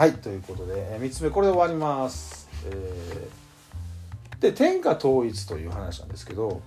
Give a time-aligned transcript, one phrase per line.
[0.00, 6.62] はいということで、え3つ目これで終わります、えーで天下統一という話なんですけど、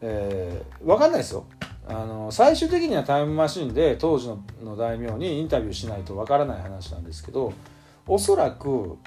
[0.00, 1.46] えー、分かんないですよ。
[1.86, 7.52] あの最終的にはタイムマシンで当時のの大名にインタビューしないと分からない話なんですけど
[8.08, 8.98] おそらく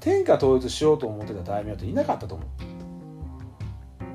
[0.00, 2.44] 天下統一しようと思ってた大名っていなかったと思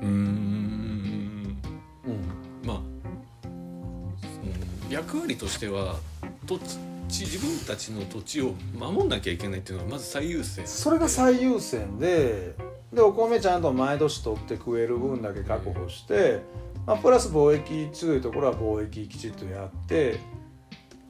[0.02, 0.04] う。
[0.04, 1.56] ーん。
[2.04, 2.76] う、うん、まあ、
[3.44, 5.94] うん役割としては
[6.46, 6.58] 土
[7.08, 10.66] 地自分たちの土地を守んなきゃいけないっていうのがまず最優先。
[10.66, 12.54] それが最優先で
[12.92, 16.40] でお米ちゃんと毎年取って食える分だけ確保して、
[16.86, 20.18] まあ、プラス貿易強いところは貿易きちっとやって。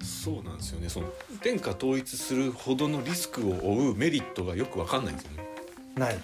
[0.03, 0.89] そうなんですよね。
[0.89, 1.09] その
[1.43, 5.49] 天下統一するほどのリスクを負うメリットがよくわかんないんですよね。
[5.97, 6.19] ない。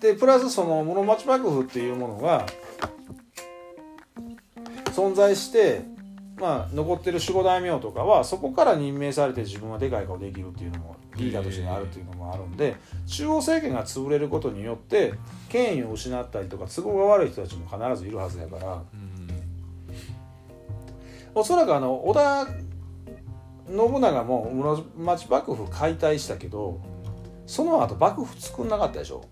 [0.00, 2.46] でプラスその室町幕府っていうものが
[4.92, 5.82] 存在して、
[6.40, 15.12] まあ、残ってる守護大名とかはそこから任命されて自分はでかい顔できるっていうのもリーダーとしてあるっていうのもあるんで中央政権が潰れることによって
[15.50, 18.72] 権威を失ったりとか都合が悪い人たちも必ずいるはずやから。
[18.74, 19.10] うん
[21.34, 22.46] おそらくあの織田
[23.68, 26.80] 信長も室町幕府解体したけど
[27.46, 29.24] その後幕府作んなかったでしょ。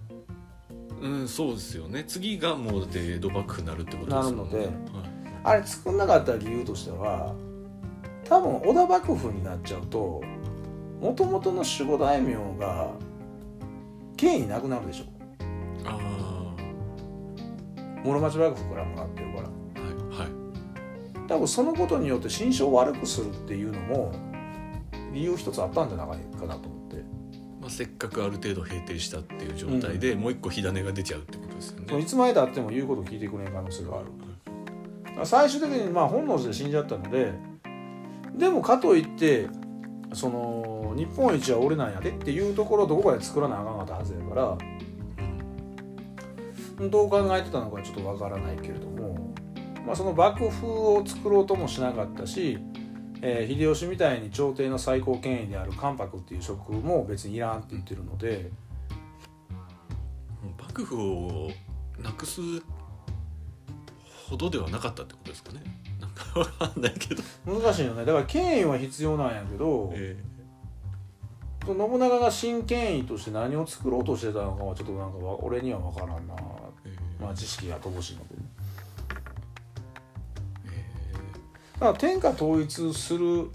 [1.00, 2.04] うん、そうですよね。
[2.06, 4.56] 次がもうだって江戸幕府になるってことですもんね。
[4.58, 7.34] なるのではいあれ作んなかった理由としては
[8.24, 10.20] 多分織田幕府になっちゃうと
[11.00, 12.92] もともとの守護大名が
[14.16, 15.04] 権威なくなるでしょ。
[15.84, 15.98] あ
[18.04, 19.48] 室町幕府からもらってるから。
[19.48, 19.80] あ
[20.12, 21.28] はいはい。
[21.28, 24.12] 多分そのことによって心象を悪くするっていうのも
[25.12, 26.96] 理由一つあったんじゃないかなと思って。
[27.60, 31.98] まあ、せっかくある程度平定したっていう状態で、もう一個火種が出ちゃうってことですよね。
[32.00, 34.06] いつまでたっても言うことを聞いてくれない可能性がある
[35.24, 37.32] 最終的にまあ本能寺で死んじゃったので
[38.36, 39.48] でもかといって
[40.12, 44.58] その日本一は俺なんやでっていうところをどこかで作らなあかんかったはずやから
[46.88, 49.34] どう考えてたのかちょっとわからないけれども、
[49.84, 52.58] まあ、その幕府を作ろうともしなかったし、
[53.20, 58.50] えー秀吉みたいに朝廷の最高権威である関白っていう職も別にいらんって言ってるので
[60.62, 61.50] 幕府を
[62.00, 62.40] なくす
[64.28, 65.62] ほどではなかったってことですかね。
[66.00, 68.04] なんか わかんないけど、難しいよね。
[68.04, 70.16] だから権威は必要なんやけど、え
[71.66, 76.34] 信長が新権威として何を作ろうとしてたのかはちょっとなんかわ俺には分からんな。
[76.34, 76.38] ー
[76.84, 76.96] え。
[77.20, 78.26] ーまあ知識が乏しいので
[80.66, 80.84] え
[81.74, 83.50] だから天下統一する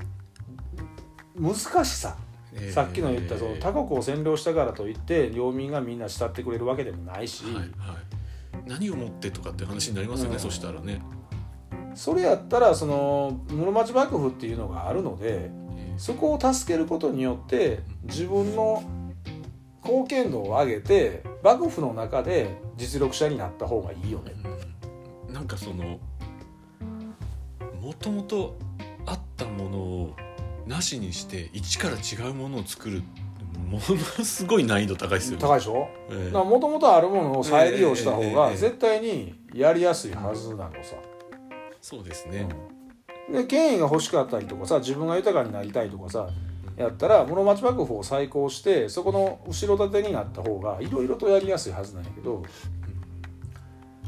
[1.35, 7.67] 難しさ、ーさっきの言ったそのえー他国を占領したからといって領民がみんな慕ってくれるわけでもないし、はいはい、
[8.67, 10.39] 何をもってとかって話になりますよね、うん。
[10.39, 11.01] そしたらね、
[11.95, 18.83] それやったらその室町幕府っていうのがあるのでえーそこを助けることによって自分の
[19.83, 24.33] 貢献度を上げて幕府の中で実力者になった方がいいよね。
[25.27, 25.33] うん。
[25.33, 25.99] なんかその
[27.81, 28.55] もともと
[29.05, 30.15] あったものを
[30.65, 33.03] なしにして一から違うものを作る
[33.59, 35.41] ものすごい難易度高いですよね。
[35.41, 35.87] 高いでしょ？
[36.09, 36.37] ええ。
[36.37, 40.95] もともとあるものを再利用した方が絶対にやりやすいはずなのさ、
[41.81, 42.47] そうですね。
[43.31, 46.27] で権威が欲しかったりとかさ自分が豊かになりたいとかさ
[46.75, 52.43] やったら室町幕府を再興してそこの後ろ盾になった方がいろいろとやりやすいはずなんやけど、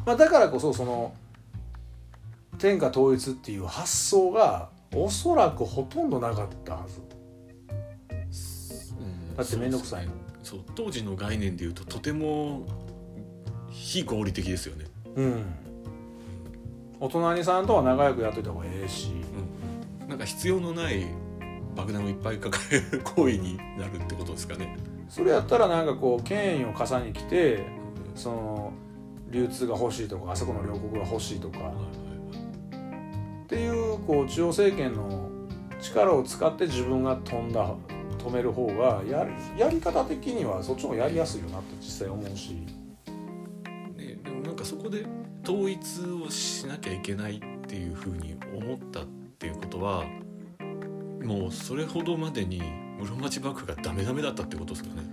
[0.06, 1.14] まあ、だからこそその
[2.58, 7.00] 天下統一っていう発想がおそらくほとんどなかったはず。
[7.00, 7.15] うん
[9.36, 10.12] だって面倒くさいの
[10.44, 12.66] そう当時の概念でいうととても
[13.70, 14.86] 非合理的ですよね。
[15.16, 15.46] うん。
[17.00, 19.12] お隣さんとは仲良くやっといた方がええし。
[20.02, 20.08] うん。
[20.08, 21.06] なんか必要のない
[21.76, 24.78] 爆弾をいっぱい抱える行為になるってことですかね。
[25.10, 27.66] それやったらなんかこう権威を重ねに来て
[28.16, 28.74] その
[29.30, 31.60] 流通が欲しいとかあそこの両国が欲しいとか。
[33.44, 35.30] っていうこう中央政権の
[35.80, 37.76] 力を使って自分が飛んだ
[38.26, 42.54] 止める方がやりやり方的にはそっちの方がやりやすいよなって実際思うし。
[43.96, 45.06] ね、でもなんかそこで
[45.44, 49.06] 統一をしなきゃいけないっていうふうに思ったっ
[49.38, 50.06] ていうことは
[51.24, 52.62] もうそれほどまでに
[53.00, 55.04] 室町幕府がダメダメだったってことですかね。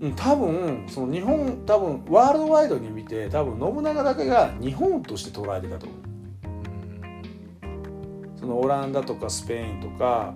[0.00, 5.98] うん多分その日本多分ワールドワイドに見て多分信長だけが日本として捉えてたと思う。
[8.38, 10.34] そのオランダとかスペインとか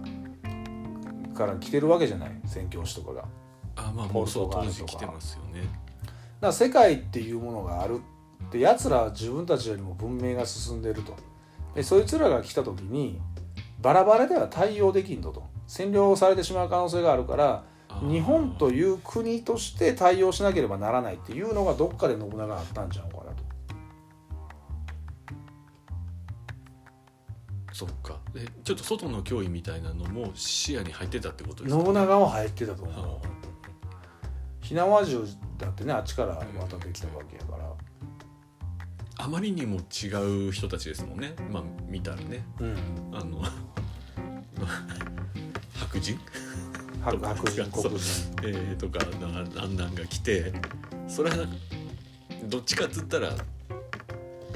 [1.47, 3.25] から来てるわけじゃない宣教師とかが。
[3.77, 5.63] あまあもうそう当時来てますよね。
[5.63, 6.13] だか
[6.49, 8.01] ら世界っていうものがある
[8.49, 11.17] ってやつらは自分たちよりも文明が進んでると。
[11.75, 13.21] でそいつらが来た時に
[13.81, 15.49] バラバラでは対応できんとと。
[15.67, 17.63] 占領されてしまう可能性があるから
[18.03, 23.20] 日本という国として対応しなければならないっていうのがどっかで信長があったんちゃうか
[27.81, 31.83] そっかえちょっと外の脅威みたいなのも視野に入ってたってことですか？
[31.83, 33.19] 信長も入ってたと思あう。
[34.61, 35.25] 火縄銃
[35.57, 37.65] だってねあっちから渡ってきたわけやから。
[39.17, 40.09] あまりにも違
[40.49, 42.77] う人たちですもんねまあ見たらねうん。
[43.13, 43.43] あの
[45.75, 46.19] 白人、
[47.03, 47.99] 白白人黒人。
[48.43, 50.53] えーとかなあんなんが来て
[51.09, 51.37] それは
[52.45, 53.33] どっちかっつったら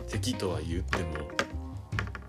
[0.08, 1.33] 敵とは言っても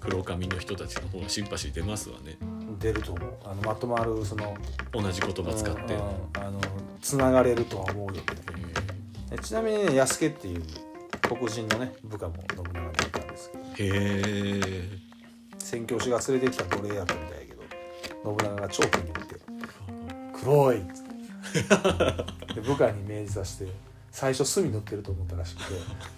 [0.05, 2.37] 黒髪の人たちの方がシンパシー出ますわね。
[2.79, 3.33] 出ると思う。
[3.43, 4.55] あのまとまるその
[4.91, 6.05] 同じ言葉使って、うんうん
[6.37, 6.59] あの
[7.01, 8.23] つながれるとは思うよ。
[9.31, 10.63] ええちなみにね安家っていう
[11.21, 13.95] 黒人のね部下も信長にいたんですけど。
[13.95, 15.05] ーへえ。
[15.59, 17.63] 宣教師が連れてきた奴隷やったみたいやけど
[18.23, 19.35] 信長が超気に入って
[20.39, 21.15] 「黒い!」っつって。
[22.55, 23.71] で部下に命じさせて
[24.11, 25.73] 最初墨塗ってると思ったらしくて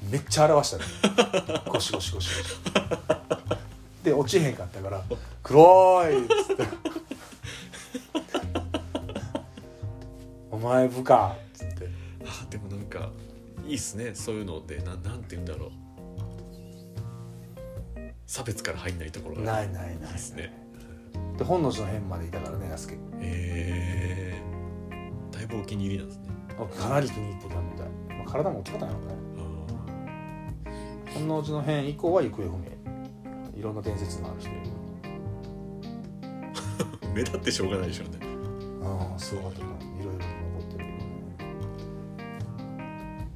[0.09, 0.83] めっちゃ表したね。
[1.67, 2.55] ゴシゴシゴシゴシ
[4.07, 5.04] で落ちへんかったから
[5.44, 6.63] 「黒い!」っつって
[10.50, 11.89] 「お前部下!」っつって。
[12.25, 13.09] あでもなんか
[13.65, 14.15] いいっすね。
[14.15, 15.71] そういうのでななんて言うんだろう。
[18.25, 19.42] 差別から入んないところが。
[19.42, 20.51] ないないないですね。
[21.38, 24.42] で本能寺の変までいたからね安家へえ。
[25.31, 26.30] だいぶお気に入りなんですね。
[26.80, 29.15] かなり気に入ってたみたい、まあ、体も大きかったんやろね。
[31.13, 32.76] 本能寺の変以降は行方不明
[33.57, 34.59] いろんな伝説のある人いる
[37.15, 38.19] 目立ってしょうがないでしょうね。
[38.83, 41.07] ああすごかっいろいろ残ってるけどね。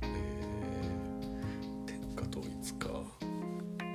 [0.04, 2.90] えー天下統一か。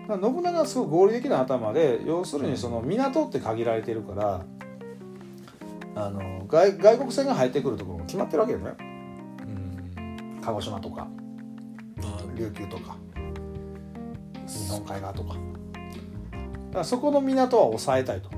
[0.09, 4.45] まあ信長はすごい合理的な頭で要するにその港って限られてるから
[5.95, 8.73] あの外外国船が入ってくるところも決まってるわけよね。
[8.79, 8.81] う
[10.01, 10.41] ん。
[10.43, 11.07] 鹿児島とか
[11.97, 12.97] まあ琉球とか
[14.49, 15.35] 日本海側とか。
[15.35, 15.41] だ
[16.77, 18.29] からそこの港は抑えたいと。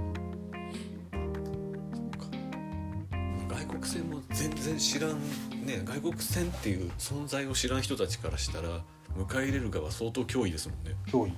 [3.49, 5.19] 外国船も全然知らん
[5.67, 8.69] ね外国船っていう存在を知らん人たちからしたら
[9.17, 10.94] 迎え入れる側相当脅威ですもんね。
[11.08, 11.32] 脅威。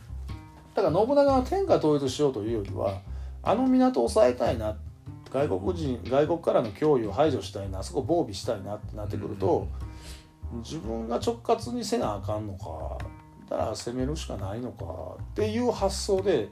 [0.75, 3.01] だから信長は天下統一しようというよりは
[3.43, 4.77] あの港を抑えたいな
[5.33, 9.69] 外国人外国からの脅威を排除したいなあそこ防備したいなってなってくると、
[10.63, 12.99] 自分が直轄にせなあかんのか
[13.51, 14.85] だから攻めるしかないのか
[15.21, 16.49] っていう発想で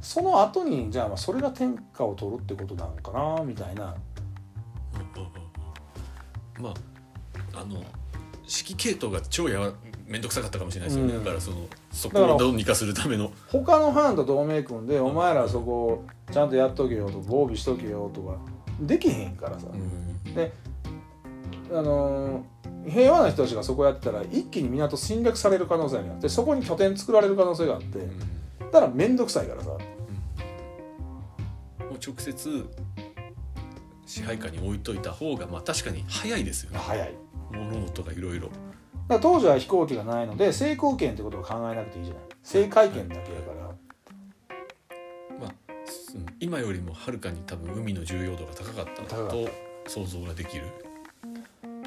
[0.00, 3.94] その後にじゃあまあそれが天下を取るってことなのかなみたいな。
[6.58, 7.76] まああの
[8.42, 9.72] 指揮系統が超やわ
[10.06, 11.24] 面倒くさかったかもしれないですよね、うん。
[11.24, 13.30] だからそのそこをどうにかするための。
[13.48, 18.38] 他の藩と同盟組んでお前らそこちゃんとやっとけよと防備しとけよとか
[18.80, 20.34] できへんからさ、うん。
[20.34, 20.52] で
[21.70, 22.51] あのー
[22.88, 27.98] 平和な人たちがそこやってたら一気に港侵略される可能性があってそこに拠点作られる可能性があって
[28.72, 29.68] だから面倒くさいからさ。
[29.70, 29.80] もう
[31.94, 32.66] 直接
[34.06, 36.78] 支配下に置いといた方がまあ確かに早いですよね。
[36.78, 37.14] 早い。
[37.52, 38.48] 物事がいろいろ
[39.08, 42.22] 当時は飛行機がないので制空権ってことを考えなくていいじゃない。
[42.42, 45.36] 制海権だけやから。
[45.38, 45.54] まあ、
[46.14, 49.48] うん今よりもはるかに多分海の重要度が高かったと
[49.86, 50.64] 想像ができる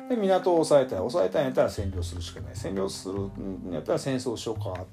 [0.10, 2.54] で港を抑えたい抑えたいんやったら占領するしかない。
[2.54, 4.86] 占領するんやったら戦争しようか。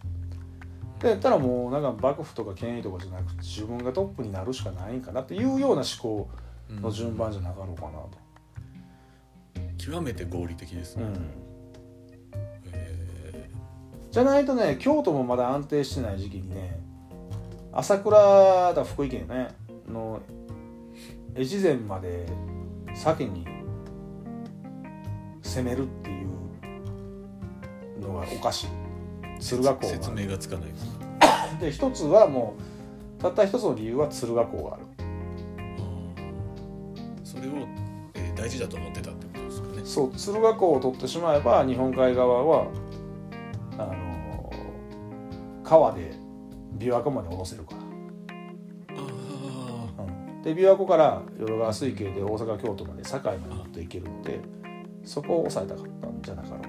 [1.01, 6.29] でやったらもうなんか幕府とか権威とかじゃなくて自分がトップになるしかないんかなっていうような思考
[6.71, 8.11] の順番じゃなかろうかなと。
[9.77, 11.31] 極めて合理的ですね、うん。
[12.73, 13.51] え
[14.13, 16.79] じゃないとね京都もまだ安定してない時期にね
[17.73, 19.49] 朝倉だ福井県ね
[19.89, 20.21] の
[21.37, 22.27] 越前まで
[22.95, 23.45] 先に
[25.53, 28.67] 攻めるっていうのがおかしい。
[28.67, 30.71] ー敦賀港説が明がつかない。
[31.61, 32.55] で一つはも
[33.19, 34.85] うたった一つの理由は敦賀港がある。
[37.23, 37.53] それを、
[38.15, 39.83] えー大事だと思ってたってことですかね。
[39.85, 42.67] そう敦賀港を取ってしまえば日本海側は
[43.79, 44.51] あの
[45.63, 46.15] 川で
[46.79, 47.83] 琵琶湖まで下ろせるから。
[48.97, 49.03] あ
[49.99, 50.43] うん。
[50.43, 54.41] で琵琶湖から淀川水系で大阪京都まで堺まで持っていけるので
[55.05, 56.69] そこを抑えたかったんじゃなかろうか、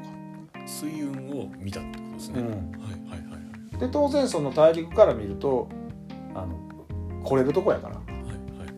[0.54, 2.48] あ水運を見たってことですね、うん。
[2.48, 5.68] はいはいはいで当然その大陸から見ると
[6.36, 6.58] あの
[7.24, 7.96] 来れるとこやから。
[7.96, 8.13] はいは
[8.66, 8.70] い。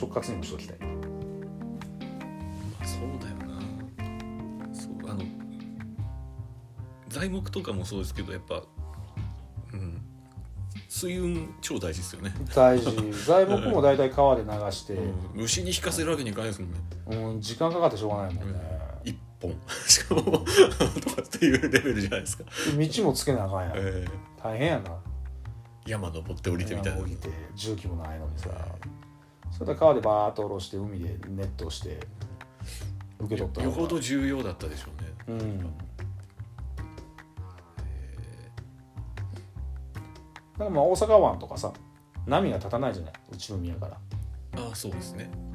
[0.00, 0.78] 直轄にもしときたい。
[0.78, 0.86] ま
[2.80, 3.60] あそうだよな。
[4.74, 5.22] そうあの
[7.08, 8.62] 材木とかもそうですけどやっぱ
[9.72, 10.00] うん。
[10.88, 12.90] 水運超大事ですよね、大事。
[13.26, 15.42] 材木も大体川で流して、うん。
[15.42, 16.78] 牛に引かせるわけにいかないですもんね
[17.08, 18.60] うん、時間かかってしょうがないもんね、
[19.04, 19.54] 一本。
[19.86, 20.42] しかもとか
[21.22, 22.44] っていうレベルじゃないですか、
[22.76, 24.04] で道もつけなあかんやん、え
[24.42, 24.90] 大変やな。
[24.90, 25.08] ー
[25.86, 27.00] 山登って降りてみたいな。
[27.00, 28.50] 降りて重機もないのにさ。
[29.50, 31.98] それで川でバーッと下ろして海でネットして
[33.18, 34.88] 受け取ったよほど重要だったでしょ
[35.26, 35.40] うね。
[35.40, 35.58] うん。
[35.60, 35.64] だ
[40.58, 41.72] からまあ大阪湾とかさ
[42.26, 43.12] 波が立たないじゃない。
[43.32, 43.96] 内海やから。
[44.62, 45.47] ああそうですね、ら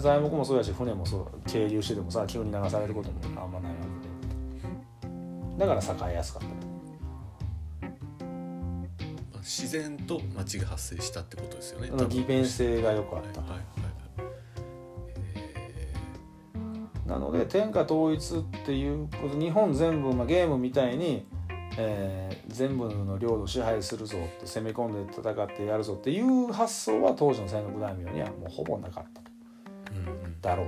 [0.00, 3.78] 材木もそうやし船もそう係留しててもさ急に流されることもあんまないわ
[5.00, 5.06] け
[5.58, 5.66] で。
[5.66, 6.48] だから栄えやすかった
[9.38, 11.90] 自然と町が発生したってことですよね。
[12.08, 13.40] 利便性がよくあった。
[13.40, 13.66] はいはいはい
[15.34, 15.92] え
[17.06, 21.26] なので天下統一っていうこと日本全部、まあ、ゲームみたいに、
[21.76, 29.22] えー全部の領土を支配するぞって攻め込んで戦ってやるぞっていう発想は当時の戦国大名にはもうほぼなかった
[30.42, 30.66] だろう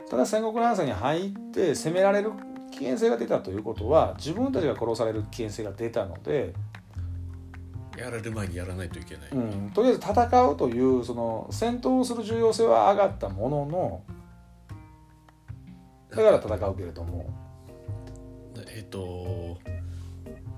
[0.00, 0.10] と。
[0.10, 2.32] ただ戦国乱世に入って攻められる
[2.72, 6.54] 危険性が出たということは自分たちが殺される危険性が出たので、
[7.96, 14.02] やられる前にやらないといけない、うん、とりあえず戦うというその戦闘をする重要性は上がったものの
[16.10, 17.46] だから戦うけれども。
[18.68, 19.58] えっ、と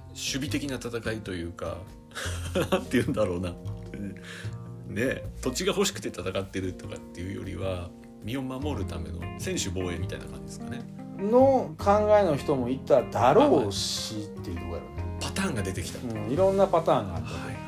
[0.08, 1.78] 守備的な戦いというか
[2.72, 3.54] なんて言うんだろうな
[4.88, 7.90] ねえ土地が欲しくて戦ってるとかっていうよりは
[8.24, 10.82] 身を守るための専守防衛みたいな感じですかね。
[11.18, 17.28] の考えの人もいただろうしっていうところやろね、パターンが出てきた、うん、いろんなパターンがあった。
[17.28, 17.62] はいはいはい。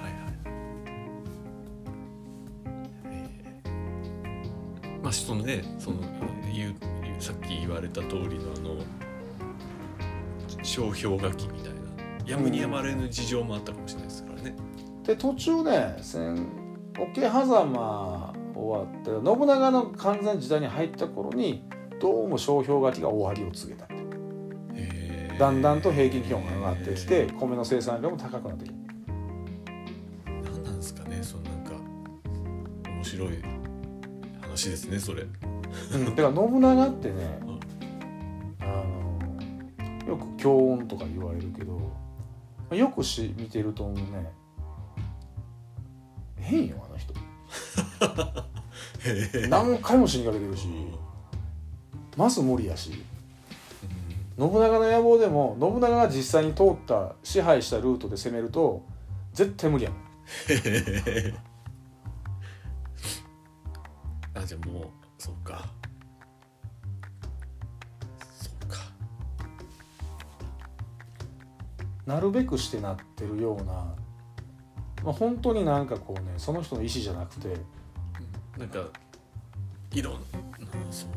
[3.06, 5.98] えーまあそのねその
[6.52, 6.74] 言う
[7.18, 8.76] さっき言われた通りのあの
[10.62, 11.80] 商標書きみたいな
[12.26, 14.54] やむにやまれぬ事情もあったかもしれないですからね、
[15.04, 16.46] で途中ね戦
[16.98, 21.64] 桶狭間終わって信長の完全時代に入った頃に
[22.00, 23.86] どうも商標書きが終わりを告げた。
[24.74, 28.76] へーだんだんと平均気温が上がってきて米の生産量も高くなってきて
[30.26, 31.72] 何なんですかねそのなんか
[32.90, 33.28] 面白い
[34.40, 35.26] 話ですねそれ。
[35.94, 37.14] うん、だから信長ってね
[38.60, 38.64] あ
[40.04, 41.80] のよく強音とか言われるけど
[42.76, 44.32] よくし見てると思うね
[46.50, 47.14] 変よあの人。
[49.48, 50.68] 何回も死にかけてるし
[52.16, 53.04] まず無理やし。
[54.38, 58.82] 信長の野望でも信長が実際に通った支配したルートで攻めると
[59.34, 60.00] 絶対無理やもん。
[64.34, 64.84] あじゃあもう
[65.18, 65.66] そうか。
[68.40, 68.78] そうか。
[72.06, 73.94] なるべくしてなってるような、
[75.04, 77.56] まあ、本当になんかこうねその人の意思じゃなくて
[78.58, 78.80] なんか
[79.92, 80.20] いろんな
[80.60, 81.10] そうですね。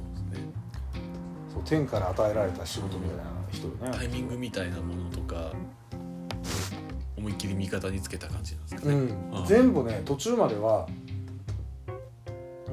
[1.54, 3.92] そう天から与えられた仕事みたいな人よね。
[3.92, 5.52] タイミングみたいなものとか
[7.18, 9.46] 思いっきり味方につけた感じなんですかね、うん。
[9.46, 10.88] 全部ね途中までは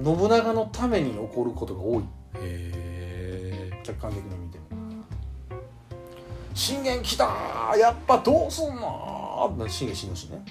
[0.03, 2.05] 信長のために起こることが多い。
[2.37, 4.65] へえ客観的に見ても
[6.55, 9.17] 「信玄来たーやっぱどうすんの?」
[9.47, 10.45] って信玄死ぬしね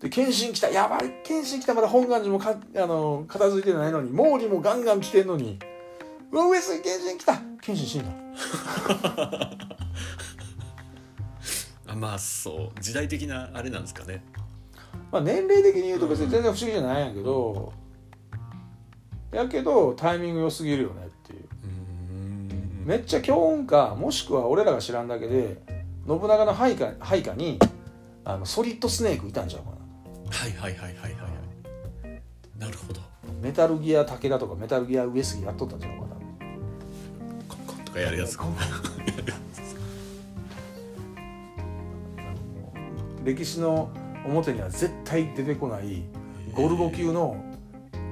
[0.00, 5.58] で謙信来たやばい謙信来たまだ本願寺もかあの片付いてないのに毛利もガンガン来てんのに
[6.32, 8.10] 「うわ上杉謙信来た謙信死んだ」
[11.86, 14.24] あまあそう時代的なあれなんですかね
[15.12, 17.72] まあ年齢的に言うと別に全然不思議じゃないんやけど、
[19.32, 21.09] やけどタイミング良すぎるよね
[22.90, 25.62] めっちゃ強運かもしくは俺らが知らんだけで
[26.08, 27.56] 信長の配下配下に
[28.24, 29.76] あのソリッドスネークいたんちゃうかな。
[30.36, 31.28] はいはいはいはいはいは
[32.08, 32.20] い。
[32.58, 33.00] なるほど。
[33.40, 36.16] メタルギア武田とかメタルギア上杉やっとったんちゃうかな。
[37.48, 38.46] コンコンとかやるやつか。
[43.22, 43.88] 歴史の
[44.26, 46.02] 表には絶対出てこない
[46.52, 47.36] ゴルゴ級の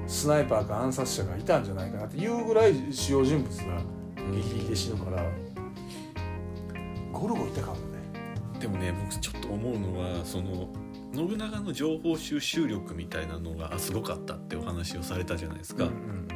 [0.07, 3.98] スナイパーか暗殺者がいたんじゃないかなっていうぐらい主要人物が
[4.33, 5.25] 激撃で死ぬから
[7.13, 7.81] ゴルゴいたかもね。
[8.61, 10.69] でもね僕ちょっと思うのはその
[11.15, 15.85] 信長の情報収集力みたいなのがすごかったってお話をされたじゃないですか。
[15.85, 16.29] うんうん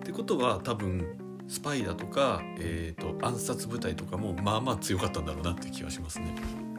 [0.00, 1.06] ってことは多分
[1.46, 6.34] スパイだとか、えー、と暗殺部隊とかもまあまあ強かったんだろうなって気はしますね。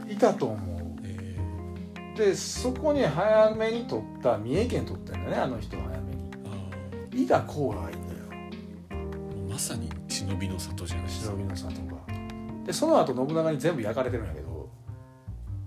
[0.10, 0.82] いたと思う。
[1.04, 1.38] え
[2.18, 7.24] でそこに早めに取った三重県取ったんだねあの人は早めに。
[7.24, 8.22] 伊賀甲賀がいいんだよ。
[9.50, 9.90] まさに
[10.26, 11.32] 忍びの里じゃないですか。
[11.32, 11.38] 忍。
[11.38, 12.22] びの里が。
[12.66, 14.70] でその後信長に全部焼かれてるんやけど、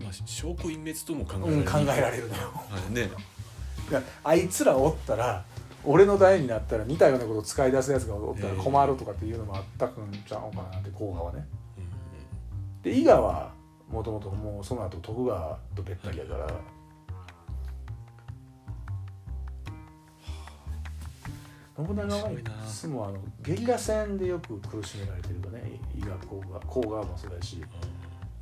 [0.02, 2.42] まあ、証拠隠滅とも考えられる、うん、考えられるのよ。
[2.54, 3.10] はいね。
[3.90, 5.44] だからあいつらおったら
[5.84, 9.90] 俺の代になったら似たようなことを使い出すやつがおったら困るとかっていうのもあったん
[10.26, 11.46] ちゃうかなって甲賀はね。
[12.82, 13.50] で伊賀は
[13.90, 16.46] もともともうその後徳川とべったりやから
[21.76, 22.38] 信長はい
[22.68, 27.60] つもあのゲリラ戦でよく苦しめられてるよね伊賀甲賀甲賀もそうだし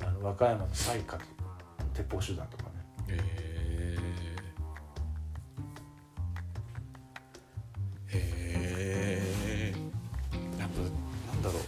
[0.01, 1.17] あの和歌山の西華
[1.93, 2.69] 鉄砲集団とかね。
[3.09, 3.17] へ
[8.09, 9.23] えへ
[9.67, 9.73] え
[10.59, 10.79] やっぱ
[11.33, 11.61] なんだろう。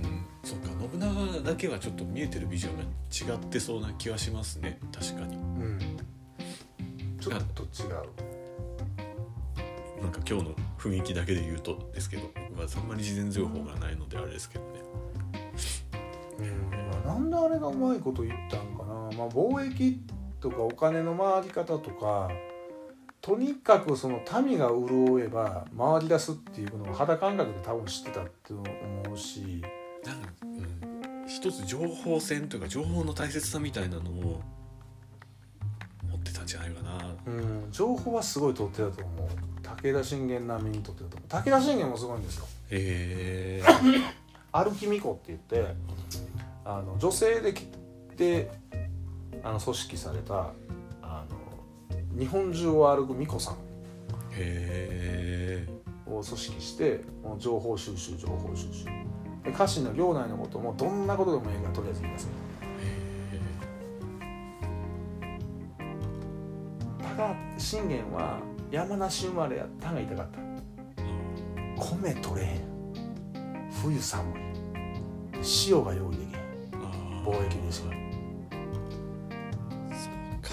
[0.00, 4.78] うんそうか信長だけはちょっと見えてるビジョンが違ってそうな気はしますね。
[4.92, 5.36] 確かに。
[5.36, 5.78] うん。
[7.20, 8.35] ちょっと違う
[10.06, 14.70] なんか今日の雰囲気だけで言うとですけど僕はあんまり事前情報がないのであれですけどね。
[16.38, 20.00] うんなんであれがうまいこと言ったんかな、まあ、貿易
[20.40, 22.30] とかお金の回り方とか
[23.20, 29.60] とにかくその民が潤えば回り出すっていうのを肌感覚で多分知ってたって思うし。
[30.04, 34.40] なんか、うん、一つ情報戦というか情報の大切さみたいなのを
[36.08, 36.85] 持ってたんじゃないかな
[37.26, 37.68] うん。
[37.70, 39.28] 情報はすごい取ってたと思う。
[39.62, 41.28] 武田信玄並みに取ってたと思う。
[41.28, 42.46] 武田信玄もすごいんですよ。
[42.70, 43.62] へえ。
[44.52, 45.74] 歩き巫女って言って
[46.64, 47.66] あの女性でき
[48.16, 48.50] て
[49.42, 50.50] あの組織された
[51.02, 53.54] あの日本中を歩く巫女さん。
[53.54, 53.58] へ
[54.32, 55.68] え。
[56.06, 58.84] を組織してもう情報収集情報収集。
[59.44, 62.30] で家臣の領内のこともどんなことでもいいからとりあえず言いなさい
[67.58, 68.38] 信玄は
[68.70, 70.38] 山梨生まれやったんが痛かった。
[71.76, 72.60] 米取れへん。
[73.82, 74.34] 冬寒い。
[75.68, 77.24] 塩が用意できへん。
[77.24, 77.90] 貿易ですよ
[79.90, 80.50] そうか。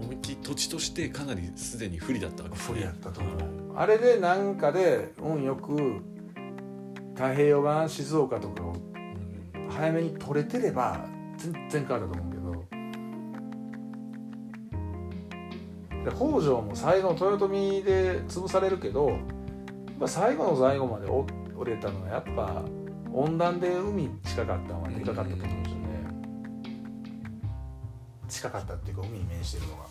[0.00, 3.76] 思いっきり土地としてかなりすでに不利だったわけです不利やったと思う。
[3.76, 6.02] あれでなんかで運よく
[7.14, 9.68] 太平洋岸静岡とかをうん。
[9.68, 11.04] 早めに取れてれば
[11.36, 12.37] 全然変わると思うけど
[16.08, 19.18] で北条も最後豊臣で潰されるけど
[20.06, 22.62] 最後の最後までお折れたのはやっぱ
[23.12, 25.88] 温暖で海近かったのはでかかったと思うんですよね。
[28.28, 29.88] 近かったっていうか海に面してるのが。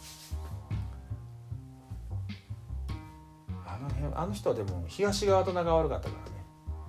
[3.66, 6.16] あの辺あの人はでも東側と仲悪かったか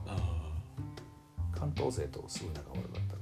[0.06, 0.20] らね。
[0.20, 1.58] あ。
[1.58, 3.16] 関東勢とすごい仲悪かった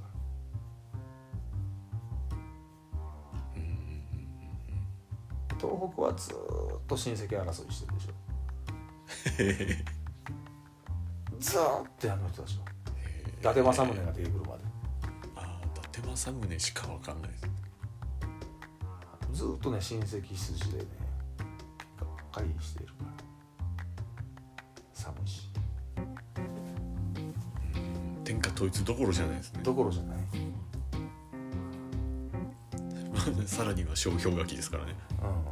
[5.67, 8.13] 東北はずーっと親戚争いしてるでしょ。
[9.43, 9.83] へ
[11.39, 12.61] ずーっとあの人でしょ
[13.05, 14.63] え伊達政宗が出てくるまで。
[15.35, 17.43] ああ伊達政宗しかわかんないです。
[19.33, 20.85] ずーっとね親戚筋でね
[21.99, 23.11] がっかりしてるから。
[24.93, 25.51] 寒いし。
[25.97, 26.15] うん
[28.23, 29.63] 天下統一どころじゃないですね。
[29.63, 30.17] どころじゃない。
[33.45, 35.46] さらには小氷河期ですからね、うん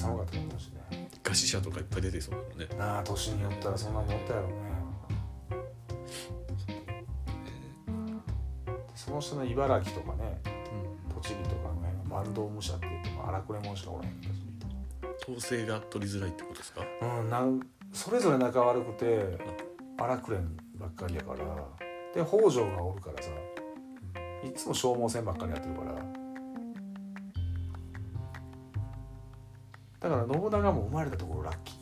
[0.00, 1.08] 寒かったと思うしね。
[1.22, 2.66] 餓死者とかいっぱい出てそうだもんね。
[2.78, 4.54] なあ年によったらそんなもんおったやろうね。
[8.94, 10.40] その人の茨城とかね
[11.14, 16.82] 栃木とかの辺は坂東武者って言っても荒くれ者しかおらへんかったし統制が取りづらいってことですか？
[17.02, 17.60] うん、なん
[17.92, 19.38] それぞれ仲悪くて
[19.98, 21.38] 荒くれんばっかりやから。
[22.14, 23.30] で北条がおるからさ
[24.44, 26.19] いつも消耗戦ばっかりやってるから
[30.00, 31.74] だから信長も生まれたところラッキ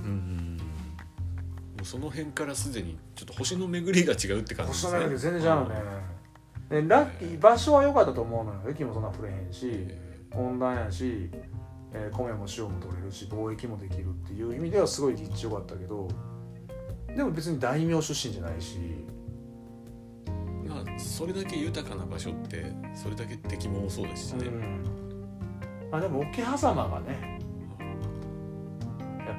[0.00, 0.04] ー。
[0.04, 4.92] うんもうその辺からすでにちょっと星の巡りが違うって感じですね。
[4.92, 5.74] 星の目だけ全然違うのね。
[6.68, 8.60] でラッキー場所は良かったと思うのよ。
[8.68, 11.30] 駅もそんな触れへんしえ温暖やし、
[11.92, 16.08] えー米も塩も取れるし貿易もできるっていう意味ではすごい立地良かったけど
[17.16, 18.78] でも別に大名出身じゃないし。
[20.66, 24.84] ーまあそれだけ豊かな場所ってそれだけ敵も多そうですしね、うん。
[25.90, 27.37] まあでも桶狭間がね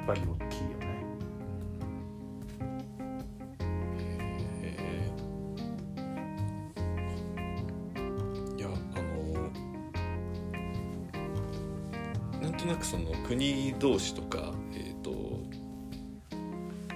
[0.06, 1.04] ぱり大きいよね。
[4.62, 8.58] えー。
[8.58, 8.72] いやあ
[12.38, 15.40] のなんとなくその国同士とか、えー、と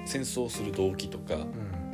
[0.05, 1.85] 戦争する動機とかうん。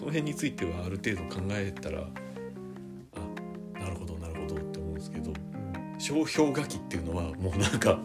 [0.00, 5.30] その辺についてはある程度考えたらあなるほどなるほどって思うんですけど
[5.98, 7.98] 小氷河期っていうのはもうなんか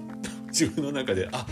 [0.47, 1.45] 自分の中であ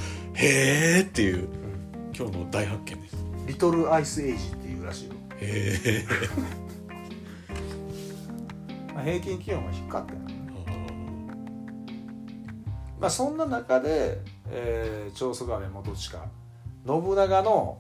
[0.46, 2.12] へーっていううん。
[2.14, 3.16] 今日の大発見です。
[3.48, 6.06] リトルアイスエイジっていうらしいよへえ
[8.94, 10.20] まあ、平均気温は低かったよ。
[10.20, 10.34] ね
[13.00, 16.30] まあそんな中で、えー、長宗我部元親。
[16.86, 17.78] 信長の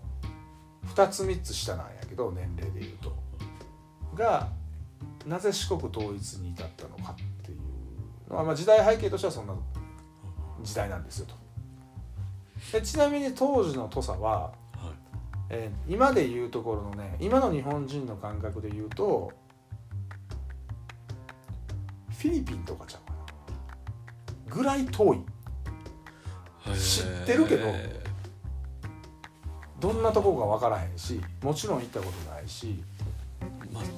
[0.85, 3.13] 2つ3つ下なんやけど年齢でいうと。
[4.15, 4.49] が
[5.25, 7.59] なぜ四国統一に至ったのかっていう
[8.29, 9.53] のは、まあ、時代背景としてはそんな
[10.61, 11.42] 時代なんですよと
[12.73, 14.53] でちなみに当時の土佐は、はい。
[15.51, 19.31] えー今でいうところのね今の日本人の感覚で言うと
[22.09, 23.13] フィリピンとかちゃうか
[24.49, 24.55] な。
[24.55, 25.21] ぐらい遠い。
[26.75, 28.03] 知ってるけどへ
[29.79, 32.81] どんなとこか分からへんしもちろん行ったことないし。
[33.41, 33.89] ーまあ、うん、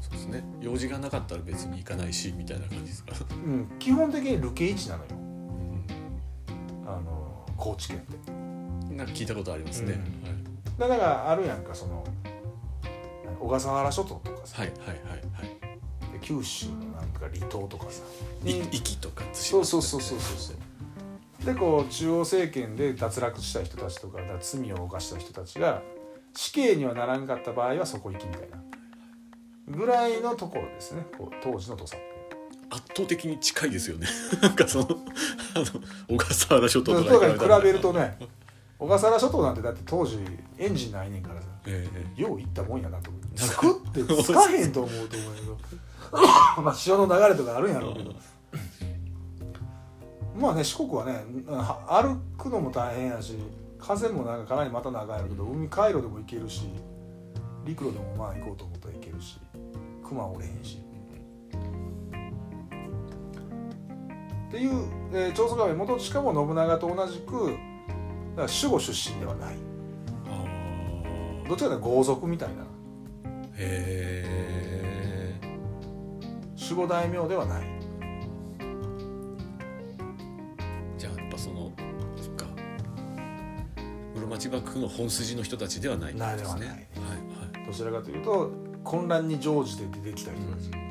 [0.00, 0.44] そうですね。
[0.60, 5.25] 用事がなかったら別に行かないしみたいな感じですか、うん、基本的に流刑地なのよ
[7.56, 10.78] 高知県ってなんか聞いたことありますね、うん。
[10.78, 12.04] だからあるやんかその
[13.40, 15.56] 小笠原諸島とかさ、はい、はいはいはい。
[16.22, 18.02] 九州のなんとか離島とかさ。
[18.42, 20.56] 壱岐とかそうそうそうそうそうそう。
[21.44, 25.82] でこう中央政権で脱落した人たちとか罪を犯した人たちが
[26.34, 28.56] 死刑にはならんかった場合はそこ行きみたいな。
[29.68, 31.06] ぐらいのところですね。
[31.16, 31.96] こう当時の土佐。
[31.96, 32.15] って
[32.70, 34.06] 圧倒的に近いですよね。
[34.42, 34.88] なんかその
[35.54, 35.64] あの
[36.08, 38.18] 小笠原諸島ととかかに比べるとね
[38.78, 40.18] 小笠原諸島なんてだって当時
[40.58, 45.58] エンジンないねんからさええよう行ったもんやなと思って作ってつかへんと思うと思うけど。
[46.62, 48.14] まあ潮の流れとかあるんやろうけど。
[50.38, 53.34] まあね四国はねは歩くのも大変やし
[53.78, 56.68] 風もなんかかなりまた長いやろうけど海回路でも行けるし
[57.64, 59.38] 陸路でもまあ行こうと思ったら行けるし
[60.06, 60.80] 熊おれへんし
[64.48, 67.34] っていう、えー、長宗我部元親も信長と同じく
[68.36, 69.56] 守護出身ではない。
[70.28, 72.54] あどっちかというと豪族みたいな。
[72.54, 72.66] ー
[73.56, 75.40] へえ
[76.60, 77.62] 守護大名ではない。
[80.98, 81.72] じゃあやっぱその
[82.16, 82.46] そっか。
[84.14, 86.60] 室町幕府の本筋の人たちではないってことですね。
[86.60, 87.16] ないではない。
[87.16, 88.52] はいどちらかというと
[88.84, 90.85] 混乱に乗じて出てきた人たち、はい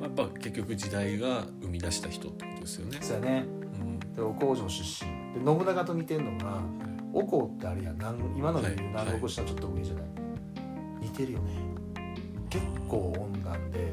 [0.00, 2.98] まあやっぱ結局時代が生み出した人ってことですよね。
[3.00, 3.44] そうやね。
[3.80, 3.98] うん。
[4.14, 5.10] でお工場出身。
[5.34, 6.60] で信長と似てんのが
[7.12, 7.94] おこってあれやん。
[7.94, 9.04] 南今ので言うはい。
[9.06, 10.04] 南国したちょっと上じゃない、
[11.00, 11.52] 似てるよね。
[12.50, 13.92] 結構温暖で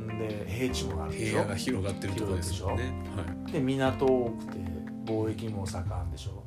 [0.00, 1.30] んで平地もあるでしょ？
[1.30, 2.92] 平野が広がってるところですよね。
[3.16, 3.52] はい。
[3.52, 4.58] で港多くて
[5.04, 6.42] 貿易も盛んでしょ？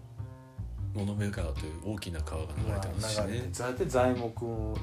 [0.93, 3.27] 物部川という大きな川が流れてますしね。
[3.27, 4.73] 流れて材木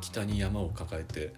[0.00, 1.34] 北に山を抱えて、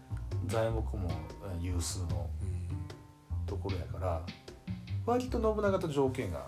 [0.47, 1.11] 材木も
[1.44, 3.47] え有数のうん。
[3.47, 4.23] ところやから
[5.07, 6.47] 割と信長と条件が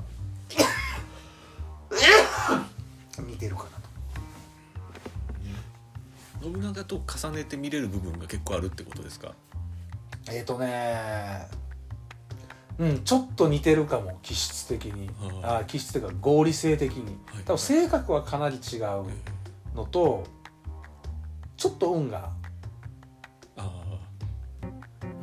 [3.18, 3.76] 似てるかなと。
[6.42, 9.34] 信長と重ねて見れる部分が結構あるってことですか？
[10.30, 11.46] えっ、とね
[12.78, 15.10] うんちょっと似てるかも気質的に。
[15.42, 17.18] ああ気質というか合理性的に。
[17.26, 17.44] はい。
[17.44, 19.04] 多分性格はかなり違う
[19.74, 20.24] のと
[21.56, 22.30] ちょっと運があ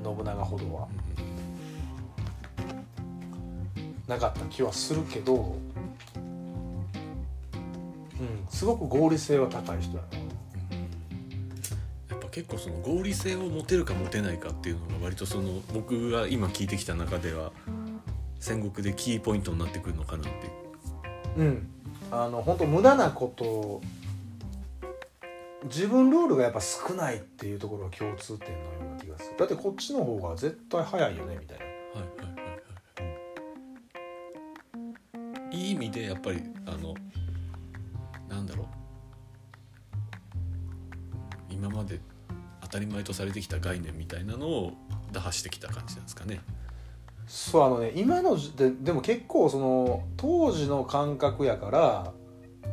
[0.04, 0.88] 信長ほどは。
[4.08, 5.56] あ、なかった気はするけど
[8.20, 10.18] うんすごく合理性は高い人やな。
[12.10, 17.52] やっぱ結構その合理性を持てるか持てないかっていうのが割とその僕が今聞いてきた中では
[18.39, 20.32] 戦国でキーポイントになってくるのかなって。
[21.38, 21.68] うん。
[22.12, 23.82] あの本当無駄なこと
[25.66, 28.60] 自分ルールがやっぱ少ないっていうところが共通点のよ
[29.13, 29.32] がす。
[29.32, 31.65] るだってこっちの方が絶対早いよねみたいな。
[31.65, 32.43] はいはいはい
[35.49, 35.58] はい。
[35.58, 36.93] いい意味でやっぱりあの
[38.28, 38.67] なんだろう。
[41.49, 41.99] 今まで
[42.62, 44.73] 当たり前とされてきた概念みたいなのを
[45.12, 46.41] 打破してきた感じなんですかね。
[47.28, 52.13] そうあのね今の時ででも結構その当時の感覚やから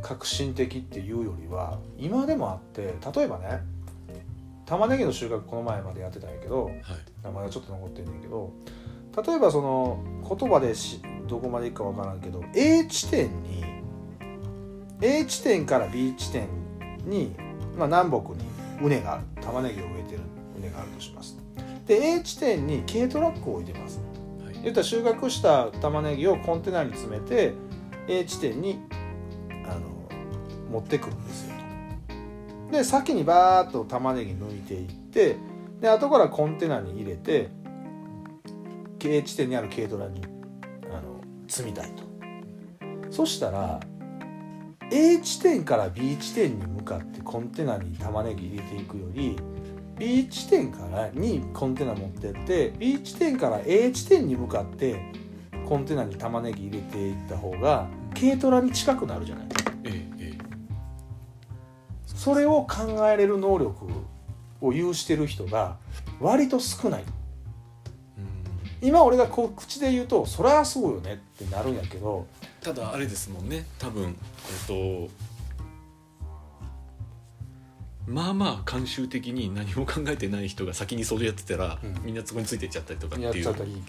[0.03, 3.61] 革新的っていうよりは今でもあって例えばね
[4.71, 6.75] 玉ねぎの収穫この前までやってたんやけどはい。
[7.35, 8.53] まだちょっと残ってんねんけど
[9.27, 13.65] 例えばその言葉でしどこまでいくかわからんけど A 地点に
[15.03, 16.47] A 地点から B 地点
[17.05, 17.35] に、
[17.77, 18.45] まあ、南北に
[18.81, 19.25] 畝がある。
[19.43, 20.21] 玉ねぎを植えてる
[20.55, 21.37] 畝があるとします。
[21.87, 24.01] で A 地点に軽トラックを置いてます。
[24.45, 24.55] はい。
[24.63, 27.55] 言ったら収穫した玉ねぎをコンテナに詰めて
[28.07, 28.79] A 地点に
[29.69, 29.81] あの
[30.71, 31.50] 持ってくるんですよ。
[31.50, 31.50] と
[32.71, 35.37] で先にバーッと玉ねぎ抜いていって
[35.81, 37.49] で後からコンテナに入れて
[39.03, 40.23] A 地点にある軽トラに
[40.93, 42.03] あの積みたいと。
[43.11, 43.81] そしたら
[44.93, 49.37] A 地点から B 地点に向かってコンテナに玉ねぎ入れていくより
[49.99, 55.01] B 地点からにコンテナ持ってって B 地点から A 地点に向かって
[55.69, 57.87] コンテナに玉ねぎ入れていった方が
[58.19, 59.47] 軽トラに近くなるじゃない
[59.85, 60.39] えええ。
[62.15, 63.87] それを考えれる能力
[64.61, 65.77] を有してる人が
[66.21, 67.05] 割と少ない。
[68.83, 72.27] え今俺がこう口で言うとそりゃそうよねってなるんやけど。
[72.61, 73.67] ただあれですもんね。
[73.79, 75.31] 多分えっと
[78.07, 82.05] まあまあ慣習的に何も考えてない人が先にそれやってたら、うん。
[82.05, 83.45] みんなそこについていっちゃったりとかっていう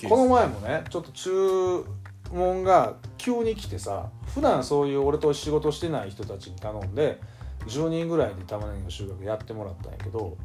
[0.07, 1.83] この前もねちょっと注
[2.31, 7.19] 文が急に来てさ普段そういう俺と仕事してない人たちに頼んで
[7.67, 10.37] 10人ぐらいで玉ねぎの収穫やってもらったんやけど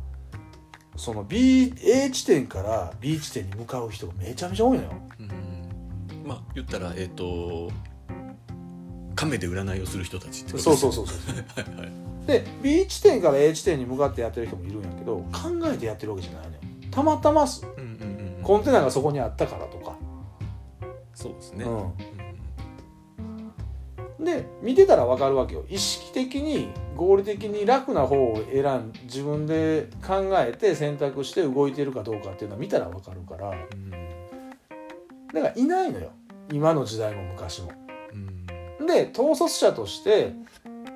[0.97, 4.93] その B A 地点から B 地点に向かう人がめちゃめちゃ多いのよ。
[5.21, 6.27] うん。
[6.27, 7.71] まあ言ったらえっ、と
[9.15, 11.93] 亀で占いをする人たちってことそうそうそうそうはいはい
[12.27, 16.61] で B 地点から A 地点に向かってやってる人もいるんやけど考えてやってるわけじゃないのよ。
[16.91, 17.67] たまたます。
[17.77, 19.97] うんうんうんコンテナがそこにあったからとか、
[21.15, 21.93] そうですね、ううんん、
[24.19, 25.65] で見てたら分かるわけよ。
[25.69, 33.51] 意識的に合理的に楽な方を選ん自分で考えて選択して動いてるかどうかっていうのは見たら分かるから。
[33.51, 33.91] うん。
[33.91, 36.13] だからいないのよ。
[36.51, 37.73] 今の時代も昔も。
[38.79, 38.87] うん。
[38.87, 40.33] で統率者として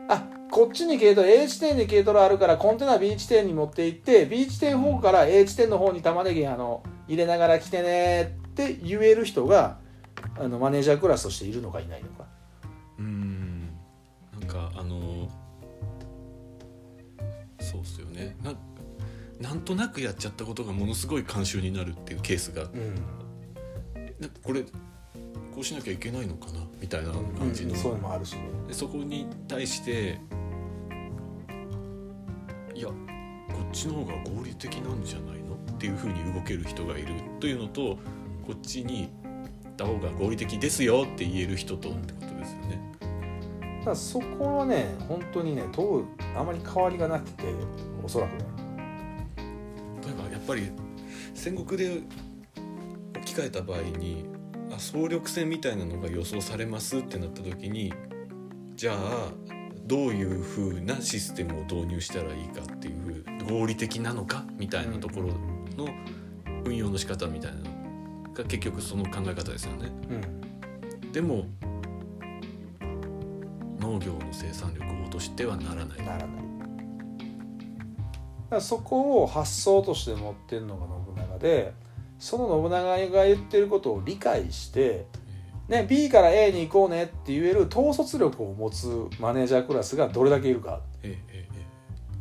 [0.08, 9.78] あこっちに軽トラ A 地点に軽トラあるからコンテナ B 地点に持って行って B 地点方から A 地点の方に玉ねぎあの入れながら来てねって言える人が
[10.38, 12.39] あのマネージャークラスとしているのかいないのか。
[13.00, 13.68] うん。
[14.32, 15.28] なんかあの
[17.60, 18.36] そうっすよね。
[18.42, 18.52] な
[19.40, 22.94] なんとなくやっちゃったことがものすごい慣習になるっていうケースがうん。
[24.20, 24.68] なこれこ
[25.60, 26.60] うしなきゃいけないのかな？
[26.80, 27.76] みたいな感じの、うん。
[27.76, 28.42] そういうのもあるしね。
[28.68, 30.18] でそこに対して
[32.74, 32.94] いやこ
[33.66, 35.54] っちの方が合理的なんじゃないの？
[35.54, 37.98] っていうふうに動ける人がいるというのと
[38.46, 39.08] こっちに
[39.64, 42.29] 行った方が合理的ですよって言える人とってこと。
[43.90, 46.04] だそこはね本当にね当
[46.36, 47.44] あまり変わりがなくて
[48.02, 48.44] おそらくね。
[50.02, 50.70] 例えばやっぱり
[51.34, 52.00] 戦国で
[53.16, 54.26] 置き換えた場合に
[54.72, 57.92] あ総力戦みたいなのが予想されますってなった時に
[58.74, 59.32] じゃあ
[59.84, 65.28] どういう風なシステムを導入したらいいかっていう合理的なのかみたいなところ
[65.76, 65.92] の
[66.64, 69.90] 運用の仕方みたいなのが結局その考え方ですよね。
[70.08, 70.40] うん
[71.12, 71.69] でも農
[74.00, 75.98] 業の生産力を落としてはならない。
[75.98, 76.28] ならない。
[78.50, 81.72] だからそこを発想として持ってるのが信長で
[82.18, 85.06] その信長が言ってることを理解して、
[85.68, 88.88] ね、B から A に行こうねって言える統率力を持つ
[89.20, 90.80] マネージャークラスがどれだけいるか。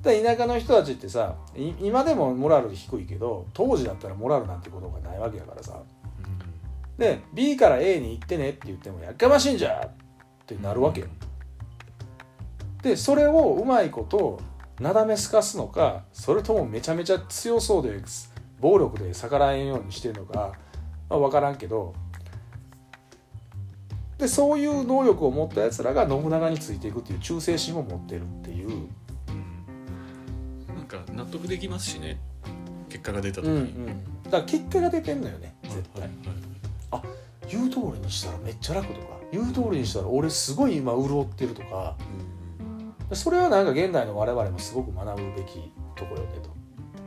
[0.03, 5.81] 田舎の人たちってさい今でもモラル低いけど当時だったらモラルなんてことがないわけだからさ。
[6.97, 11.07] で B から A に行ってねって言ってもやかましいんじゃってなるわけよ
[12.81, 14.39] でそれをうまいこと
[14.79, 18.01] なだめすかすのかそれともめちゃめちゃ強そうで
[18.59, 20.53] 暴力で逆らえんようにしてるのか、
[21.09, 21.93] まあ、分からんけど。
[24.17, 28.89] でそういう能力を持ったやつらが信長についていくっていう忠誠心を持ってるっていう、うん。
[30.75, 32.19] なんか納得できますしね。
[32.89, 33.63] 結果が出た時うんうに。
[33.71, 36.11] ん、だから結果が出てんのよね絶対、はい
[36.91, 37.49] はい。
[37.49, 39.19] 言う通りにしたらめっちゃ楽とか。
[39.31, 41.95] 言う通りにしたら俺すごい今潤ってるとか
[43.13, 46.49] それはなんか現代の我々もすごく学ぶべきところよねと。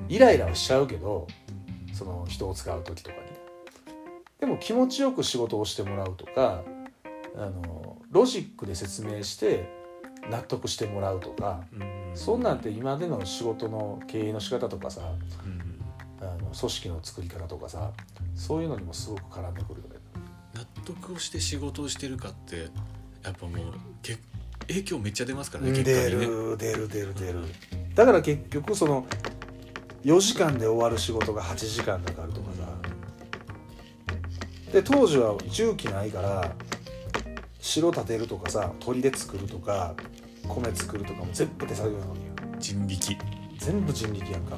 [0.08, 1.26] イライラはしちゃうけど
[1.92, 3.22] その人を使う時とかに。
[4.40, 6.64] でも気持ちよく仕事をしてもらうとか
[7.36, 9.68] あのロジックで説明して
[10.28, 12.10] 納得してもらうとかうん。
[12.14, 15.00] そんなんて今での仕事の経営の仕方とかさ
[15.44, 15.80] うん。
[16.20, 17.92] あの組織の作り方とかさ
[18.34, 19.96] そういうのにもすごく絡んでくるよね。
[20.54, 22.68] 納得をして仕事をしてるかって
[23.24, 23.58] やっぱもう
[24.02, 24.16] け
[24.72, 26.26] 影響めっちゃ出ますからね結果出にね。
[26.26, 27.40] る出る出る出る。
[27.94, 29.06] だから結局その
[30.04, 32.68] 4時間で終わる仕事が8時間かかるとかさ。
[34.72, 36.56] で当時は重機ないから
[37.60, 39.94] 城建てるとかさ砦作るとか
[40.48, 42.20] 米作るとかも全部手作業なのに
[42.58, 43.16] 人力。
[43.58, 44.56] 全部人力やんか。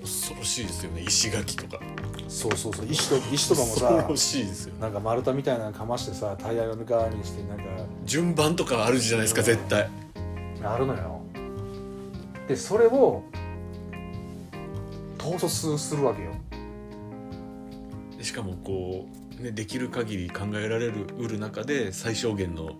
[0.00, 1.82] 恐ろしいですよね石垣とか
[2.28, 2.86] そうそうそう。
[2.90, 4.74] 石と石とかも恐さろしいですよ。
[4.80, 7.64] なんか丸太みたいなのかましてさタイヤの側にしてなんか。
[8.04, 9.88] 順番とかあるじゃないですか絶対。
[10.62, 11.22] あるのよ。
[12.48, 13.22] でそれを
[15.18, 16.32] 統率するわけよ。
[18.16, 19.08] でしかもこ
[19.38, 22.70] う、ね、できる限り考えられるうる中で最小限の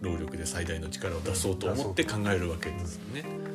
[0.00, 3.45] 労力で最大の力を出そうと思って考えるわけですよね。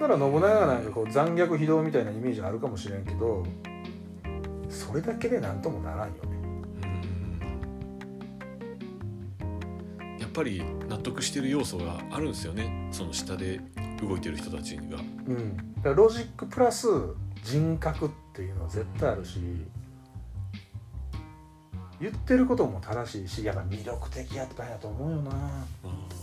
[0.00, 3.44] だから信長なんかこう残虐非道みたいなイメージあるかもしれんけど
[4.70, 6.20] それだけでなんともならんよね。
[9.42, 10.18] うん。
[10.18, 12.88] やっぱり納得してる要素があるんですよね。
[12.92, 13.60] その下で
[14.00, 15.00] 動いてる人たちには。
[15.26, 15.56] うん。
[15.76, 16.86] だからロジックプラス
[17.42, 19.40] 人格っていうのは絶対あるし
[22.00, 25.30] 言ってることも正しいしやっぱ魅力的やったんやと思うよな。
[25.30, 25.34] へ
[26.16, 26.19] え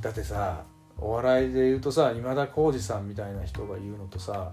[0.00, 0.64] だってさ
[0.98, 4.52] お笑いで言うとさ今田耕司さんみたいな人が言うのとさ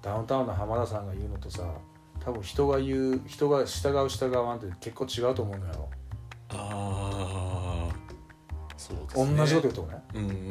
[0.00, 1.62] ダウンタウンの浜田さんが言うのとさ
[2.20, 5.88] 多分人が言う人が従う従わんって結構違うと思うのよ、
[6.50, 7.96] ああ
[8.76, 9.36] そうですね。
[9.36, 10.02] 同じこと言うとね。
[10.14, 10.46] うんうんうんうんう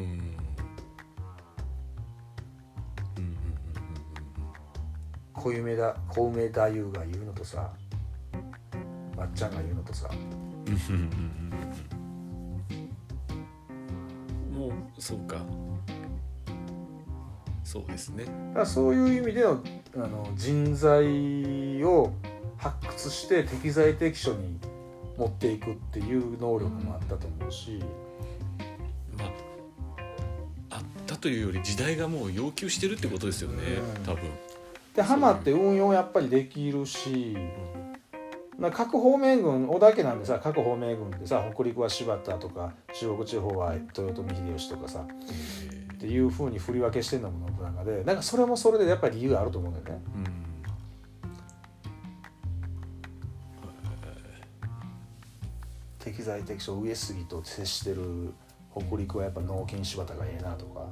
[3.16, 3.36] うん。
[5.32, 7.70] 小梅田小梅太夫が言うのとさ
[9.16, 10.08] まっちゃんが言うのとさ。
[10.10, 10.32] うんうんうん
[10.68, 11.08] うん
[11.86, 11.91] うん
[14.52, 15.38] もうそうか。
[17.64, 18.24] そうですね。
[18.24, 19.62] だからそういう意味での
[19.96, 22.12] あの人材を
[22.58, 24.58] 発掘して適材適所に
[25.16, 27.82] 持っていくっていう能力もあったと思うし、
[29.18, 29.24] ま
[30.70, 33.56] ああったというより時代がもう要求してるってことですよね
[33.96, 34.02] うん。
[34.04, 34.22] 多分。
[34.94, 37.36] で浜って運用やっぱりできるし。
[37.36, 37.91] な
[38.72, 50.02] 各方面軍織田家なんでさ各方面軍でさ北陸は柴田とか中国地方は豊臣秀吉とかさえっていうふうに振り分けしてんのも信長でなんかそれもそれでやっぱり理由あると思うんだよね。
[50.14, 50.42] ーうん
[55.98, 58.34] 適材適所上杉と接してる
[58.76, 60.88] 北陸はやっぱ脳筋柴田がええなとか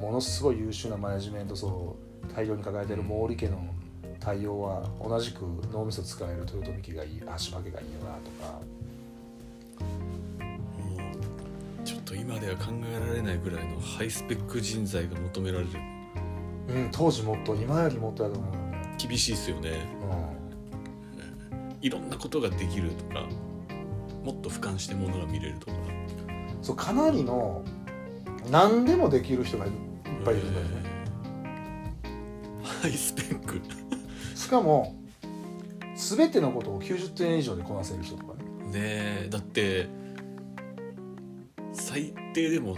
[0.00, 1.96] ものすごい優秀なマネジメント層を
[2.34, 3.58] 大量に抱えてる毛利家の
[4.20, 5.40] 対応は同じく
[5.72, 8.60] 脳みそ使える豊臣家がいい足場家がいいよなとか。
[11.84, 15.70] ちょっと今では考えられないぐらいのハイスペック人材が求められる。
[16.68, 18.54] うん当時もっと今よりもっとやと思う
[18.96, 19.70] 厳しいですよね。
[21.80, 23.26] ういろんなことができるとか
[24.22, 25.72] もっと俯瞰してものが見れるとか。
[25.72, 25.78] ん、
[26.62, 27.64] そうかなりの
[28.50, 29.72] 何でもできる人がいっ
[30.24, 30.90] ぱいいるんだよね、えー
[32.82, 33.56] ハイスペック。
[33.56, 33.60] し
[34.50, 34.96] かも
[35.94, 38.44] 全てのことを90点以上でこなせる人とかね。
[38.44, 39.88] ねえだって
[41.72, 42.76] 最低でも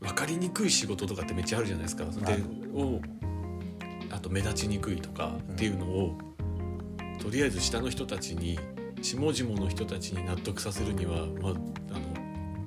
[0.00, 2.04] 分かりにくい仕事とかってめっちゃあるじゃないですか。
[2.04, 2.42] で
[2.74, 3.00] を
[4.10, 6.18] あと目立ちにくいとかっていうのを、
[7.20, 8.58] とりあえず下の人たちに
[9.02, 12.00] 下々の人たちに納得させるには、まあ、あの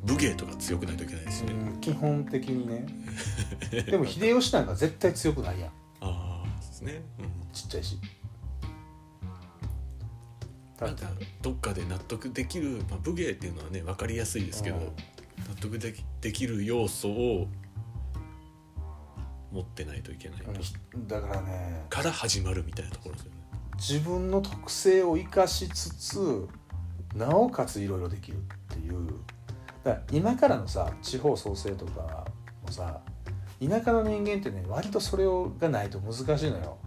[0.04, 1.54] 武芸とか強くないといけないですよね。
[1.56, 2.86] うん基本的にね。
[3.90, 5.81] でも秀吉なんか絶対強くないやん
[6.82, 7.02] ですね。
[7.20, 7.26] うん。
[7.54, 8.00] ちっちゃいし。
[10.78, 14.82] だってまたどっかで納得できる、まあ、武芸っていうのはね分かりやすいですけど、うん。
[14.84, 14.90] 納
[15.60, 17.48] 得できできる要素を
[19.52, 20.40] 持ってないといけない
[21.08, 23.38] だからねから始まるみたいなところですよね。
[23.76, 26.48] 自分の特性を生かしつつ
[27.16, 28.40] なおかついろいろできるっ
[28.70, 29.08] ていう。
[29.84, 32.26] だから今からのさ地方創生とか
[32.64, 33.02] もさ
[33.62, 36.78] 田舎の人間ってね割とそれをがないと難しいのよ、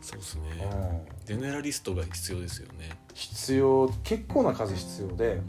[0.00, 2.90] そうですうね、ん、ゼネラリストが必要ですよね。
[3.14, 5.40] 必要結構な数必要で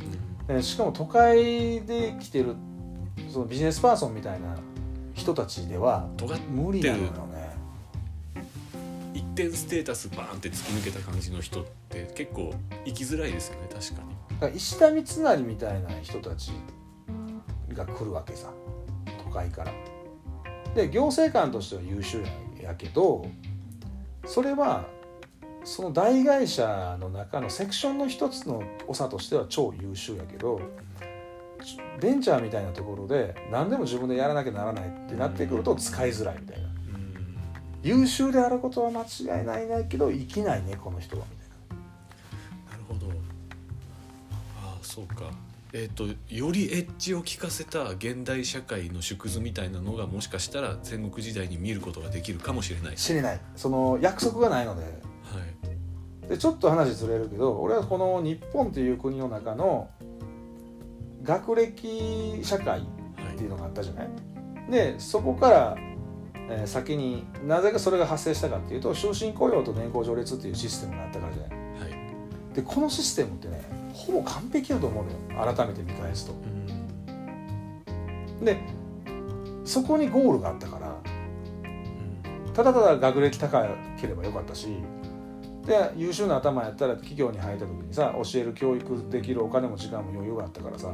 [0.48, 0.56] うん。
[0.58, 2.56] でしかも都会で来てる
[3.32, 4.56] そのビジネスパーソンみたいな
[5.14, 6.08] 人たちでは
[6.50, 7.52] 無理なのよね。
[9.14, 12.54] 一点ステータスバーンって突き抜けた感じの人って結構
[12.86, 14.10] 生きづらいですよね確かに。
[14.36, 16.52] だから石田三成みたいな人たち
[17.74, 18.52] が来るわけさ。
[19.24, 19.72] 都会から。
[20.76, 22.24] で行政官としては優秀
[22.62, 23.26] やけど
[24.26, 24.86] それは
[25.64, 30.60] その大会社の中のセクションの一つの長としては超優秀やけど
[32.00, 36.68] ベンチャーみたいなところで何でも自分でやらなきゃならないってなってくると使いづらいみたいな。
[36.68, 37.38] うん。
[37.84, 42.72] 優秀であることは間違いないないけど生きないねこの人はみたいな。
[42.72, 43.12] なるほど。
[44.64, 45.30] ああそうか
[45.74, 52.96] えっ、とよりエッジを効かせた現代社会の縮図みたいなのがもしかしたら戦国時代に見ることができるかもしれない。
[52.96, 53.40] 知れない。
[53.56, 54.84] その約束がないので。
[54.84, 56.30] はい。
[56.30, 59.90] でちょっと話ずれるけど俺はこの日本という国の中の
[61.24, 62.82] 学歴社会はい。
[63.36, 64.10] っていうのがあったじゃない？
[64.70, 71.48] でそこから、えー先になぜかそれが発生したかっていうと終身雇用と年功序列っていうシステムがあったからじゃな
[71.88, 71.92] い？
[71.92, 71.98] は
[72.52, 72.54] い。
[72.56, 73.62] でこのシステムってね
[73.94, 75.54] ほぼ完璧だと思うのよ。
[75.54, 76.34] 改めて見返すと。
[76.34, 76.36] う
[78.42, 78.46] ん。
[78.46, 78.58] で
[79.64, 83.64] そこにゴールがあったからうんただただ学歴高
[84.00, 84.68] ければよかったし
[85.66, 90.92] で優秀な頭やったら企業に入った時にさ教える教育できるお金も時間も余裕があったからさ。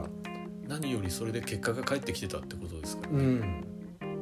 [0.68, 3.08] 何よりそれで結果が返ってきてたってことですか？
[3.08, 3.64] ねうん。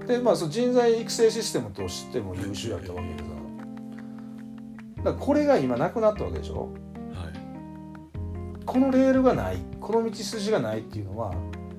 [0.06, 3.24] でまあその人材育成システムとしても優秀やったわけでさ。
[4.98, 6.66] だからこれが今なくなったわけでしょ？
[6.66, 6.72] はい
[8.66, 11.34] このレールがないこの道筋がないっていうのは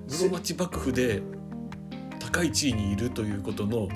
[0.08, 1.22] 室町幕府で
[2.20, 3.88] 高い地位にいるということの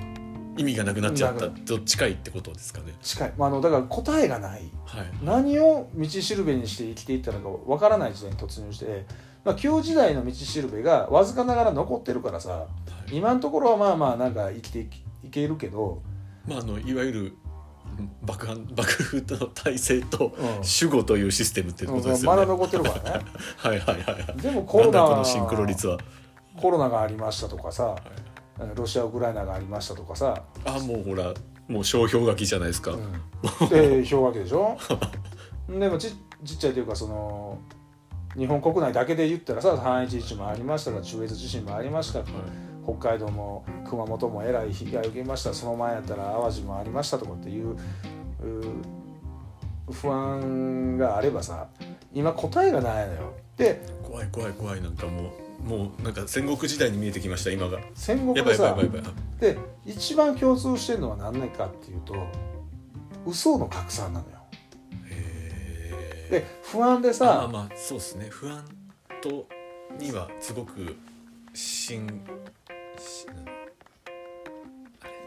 [0.57, 1.49] 意味がなくなっちゃった。
[1.49, 2.93] と近いってことですかね。
[3.01, 4.69] 近い、まあ、あのだから答えがない。
[4.85, 5.05] はい。
[5.23, 9.05] 何を道しるべにして生きていったのかわからない時代に突入して、
[9.45, 12.67] まあ、旧時代の道しるべがわずかながら残ってるからさは
[13.09, 13.15] い。
[13.15, 14.87] 今のところはまあまあなんか生きて
[15.23, 16.01] いけるけど、
[16.45, 17.33] まああのいわゆる
[18.21, 20.45] 幕藩幕府の体制とうん。
[20.45, 22.53] 守護というシステムってことですまだよね。
[22.53, 23.25] 残ってるからね。
[23.57, 24.37] はいはいはいはい。
[24.37, 25.97] でもコロナなんだこのシンクロ率は。
[26.59, 27.95] コロナがありましたとかさ
[28.75, 31.33] ロシア・ウクライナがありましたとかさ、あもうほら
[31.67, 32.91] もう商標書きじゃないですか。
[32.91, 32.95] う
[33.65, 34.77] ん、で 氷河期でしょ？
[35.69, 36.11] でもち
[36.43, 37.57] ちっちゃいというかその
[38.37, 42.19] 日本国内だけで言ったらさ311もありましたが中越地震もありました
[42.83, 45.53] 北海道も熊本もえらい被害を受けました。
[45.53, 47.77] その前やったら淡路もありましたとかっていうう
[49.91, 51.67] 不安があればさ
[52.13, 53.33] 今答えがないのよ。
[53.57, 55.31] で怖い怖い怖いなんかも
[55.63, 57.79] うもうなんか戦国時代に見えてきました今が。
[57.93, 59.13] 戦国でさいやばいやばいやばい。
[59.39, 62.15] で一番共通してるのは何年かっていうと
[63.25, 64.37] 嘘の拡散なのよ。
[66.31, 68.27] で不安でまあさまあそうですね。
[68.29, 68.65] 不安
[69.21, 69.45] と
[69.99, 70.95] にはすごく
[71.53, 72.60] 親しあれ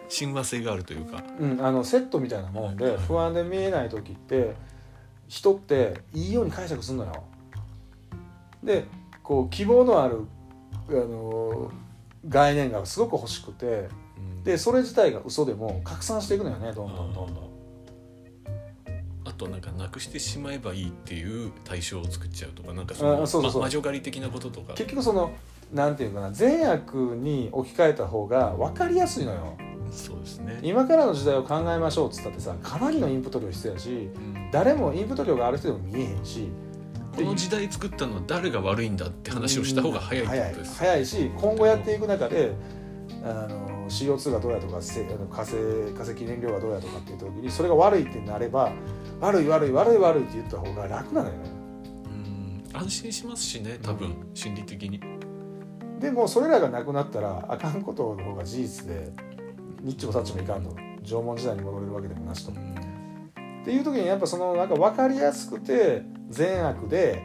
[0.09, 1.22] 親和性があるというか。
[1.41, 4.55] うん、あのセットみたいなもんで不安で見えない時って
[5.29, 7.25] 人っていいように解釈するのよ。
[8.62, 8.85] で
[9.22, 10.20] こう希望のある
[10.89, 11.70] あの
[12.29, 17.55] 概念がすごく欲しくてうんでそれ自体が嘘でも拡散していくのよねどんどんどんどん。
[19.27, 23.05] あとなんかなくしてしまえばいいっていう対象を作っちゃうとかなんかそ
[23.43, 25.33] の魔女狩り的なこととか結局その
[25.75, 29.57] なんていうかな善悪に置き換えた方が分かりやすいのよ。
[29.91, 34.51] そうですね、今からの時代を考えましょうっつったってさかなりのインプット量必要やしうん。
[34.51, 36.49] 誰もインプット量がある人でも見えへんし。
[37.14, 42.55] この時代作ったのは誰が悪いんだって話をした方が早いってことです、早いし今後やっていく中で
[43.22, 45.57] あの CO2 がどうやとかせあの火星
[45.97, 48.72] 化石燃料がどうやとかっていう時にそれが悪いってなれば
[49.20, 51.41] 悪い悪い悪い悪いって言った方が楽なのよね。
[52.07, 55.01] うん安心しますしね多分、心理的に
[56.01, 59.12] でもそれらがなくなったらあかんことの方が事実で
[59.82, 60.76] ニッチもサッチもいかんと。
[61.05, 62.53] 縄文時代に戻れるわけでもなしと。
[62.53, 62.74] うん
[63.64, 67.22] っていう時にやっぱそのなんか分かりやすくて善悪で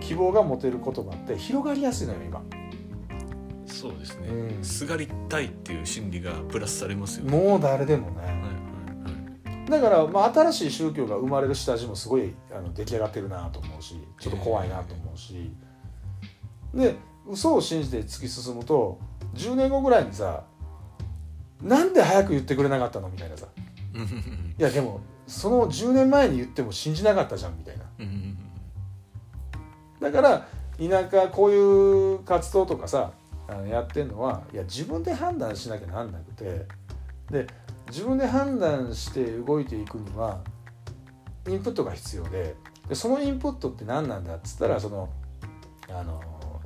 [0.00, 2.42] 希望が持てる言葉って広がりやすいのよ今。
[3.66, 4.64] そうですね、うん。
[4.64, 7.36] すがりたいっていう心理がプラスされますよね。
[7.36, 8.48] もう誰でもね、はいはいは
[9.66, 9.70] い。
[9.70, 15.52] だから、まあ、新しい宗教が生まれる下地もすごいあの出来上がってるなと思うしちょっと怖いなと思うし。
[16.72, 16.94] で
[17.26, 18.98] 嘘を信じて突き進むと
[19.34, 20.44] 10年後ぐらいにさ
[21.62, 23.46] なんで早く言ってくれなかったのみたいなさ。
[24.58, 27.84] いやでもその10年前に言っても信じなかったじゃんみたいな。
[30.00, 30.46] だから
[30.78, 33.12] 田舎こういう活動とかさ
[33.48, 36.66] あのやってるのはいや自分で判断しなきゃなんなくて
[37.30, 37.46] で
[37.88, 40.40] 自分で判断して動いていくには
[41.48, 42.54] インプットが必要で
[42.88, 45.08] でそのインプットって何なんだっつったらその
[45.88, 46.20] あの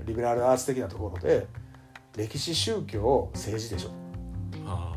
[0.09, 1.47] リベラルアーツ的なところで
[2.17, 3.91] 歴史宗教政治でしょ。
[4.67, 4.95] あ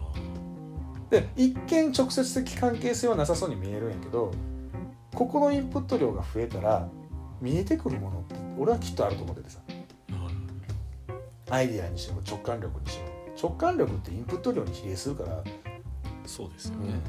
[1.10, 4.32] で一見直接的関係性はなさそうに見えるんやけど
[5.14, 6.88] ここのインプット量が増えたら
[7.42, 9.60] 見えてくるものって俺はきっとあると思っててさ。
[11.50, 15.44] アイディアにしても直感力にしても直感力ってインプット量に比例するから、
[16.26, 17.02] そうですよね、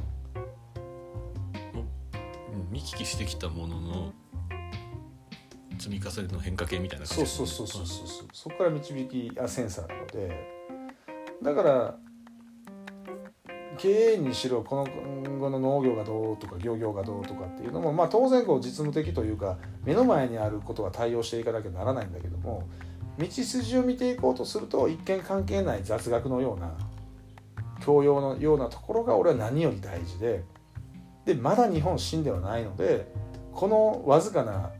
[2.54, 2.60] うん。
[2.60, 4.12] うん見聞きしてきたものの
[5.82, 7.26] 積み重ねの変化系みたいな感じ。
[7.26, 8.28] そうそうそうそうそう。
[8.32, 10.62] そこから導きあセンサーなので
[11.42, 11.98] だから
[13.78, 22.68] 経営にしろこの今後の農業がどうとか漁業がどうとかっていうのも、まあ、当然こう実務的というか目の前にあることは対応していかなきゃならないんだけども
[23.18, 26.76] 道筋を見ていこうとすると一見関係ない雑学のような
[27.84, 30.44] 教養のようなところが俺は何より大事で
[31.24, 33.12] でまだ日本死んではないので
[33.52, 34.70] このわずかな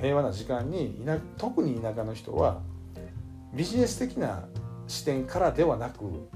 [0.00, 2.60] 平和な時間に田特に田舎の人は
[3.54, 4.44] ビジネス的な
[4.86, 6.28] 視点からではなく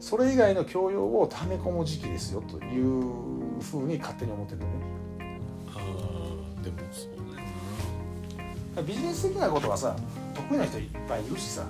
[0.00, 4.72] それ以外の教養を溜め込む時期ですよというふうに勝手に思ってるよね。
[5.74, 9.96] あーでもそうだよビジネス的なことはさ
[10.34, 11.62] 得意な人いっぱいいるしさ。
[11.62, 11.68] な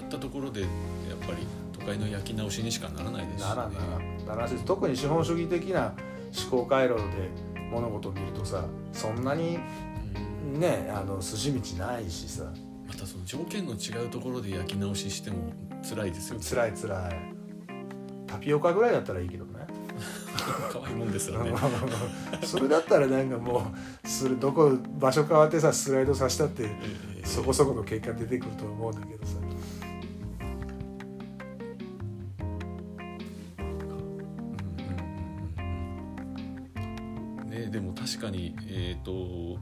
[0.00, 0.70] やったところでやっ
[1.26, 3.80] ぱり都会の焼き直しにしかならないですし、ね、ならな
[4.28, 5.94] らならし特に資本主義的な
[6.48, 7.02] 思考回路で
[7.70, 9.58] 物事を見るとさそんなに
[10.54, 10.60] うん。
[10.60, 12.44] ねあの筋道ないしさ。
[12.86, 15.52] またその条件の違うところで焼き直ししても
[15.82, 16.44] 辛いですよね。
[16.48, 17.36] 辛い辛い。
[18.28, 19.66] タピオカぐらいだったらいいけどね。
[20.72, 21.52] 可愛いもんですよね。
[22.46, 23.72] それだったらなんかも
[24.04, 29.32] うするどこ場所変わってさスライドさせたってえーそこそこの結果出てくると思うんだけどさ
[38.06, 39.58] 確かにえっ、と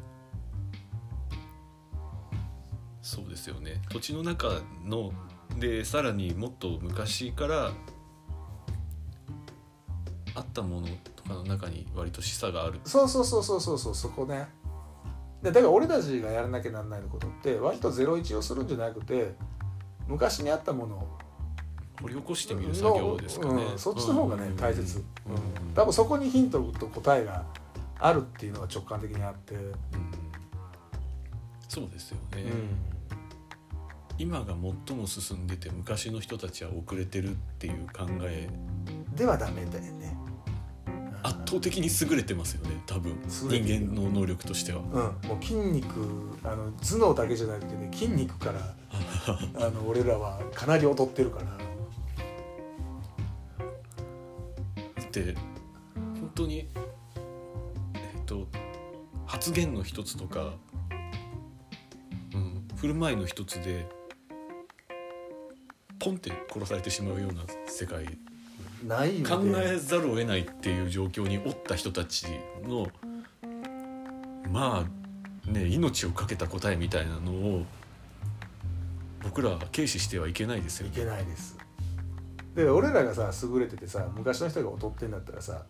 [3.00, 3.80] そうですよね。
[3.90, 5.12] 土地の中の
[5.58, 7.72] でさらにもっと昔から
[10.34, 12.80] あったものとかの中に割と示唆がある。
[12.84, 14.46] そうそうそうそうそうそうそこね。
[15.42, 19.34] でだから俺たちがやらなきゃなんないことって割とゼロ一をするんじゃなくて
[20.06, 20.96] 昔にあったもの。
[20.96, 21.24] を
[22.02, 24.56] 掘り起こしてみる作業ですかね、うんそっちの方がね、うん。
[24.56, 25.04] 大切、うん。
[25.74, 27.44] 多分そこにヒントと答えが
[27.98, 29.72] あるっていうのが直感的にあって、うん。
[31.68, 32.94] そうですよね、うん。
[34.18, 34.54] 今が
[34.86, 38.48] 最も進んでて昔の人たちは遅れてるっていう考え。
[39.16, 40.16] ではダメだよね。
[41.22, 43.18] 圧倒的に優れてますよね多分。
[43.26, 44.80] 人間の能力としては。
[44.80, 48.74] うん、もう筋肉あの頭脳だけじゃなくてね筋肉から
[49.66, 51.64] あの俺らはかなり劣ってるから。
[55.22, 55.34] で
[55.94, 56.68] 本当に
[58.24, 58.48] と
[59.26, 60.54] 発言の一つとか、
[62.34, 63.86] うん、振る舞いの一つで
[65.98, 68.06] ポンって殺されてしまうような世界。
[68.86, 72.26] ないよ考ねえざるを得ないっていう状況におった人たち
[72.64, 72.86] の
[74.52, 74.84] ま
[75.46, 77.64] あね命を懸けた答えみたいなのを
[79.22, 80.92] 僕らは軽視してはいけないですよね。
[80.92, 81.56] いけないです。
[82.54, 85.64] で俺らがさ優れててさ昔の人が劣ってんだったらさ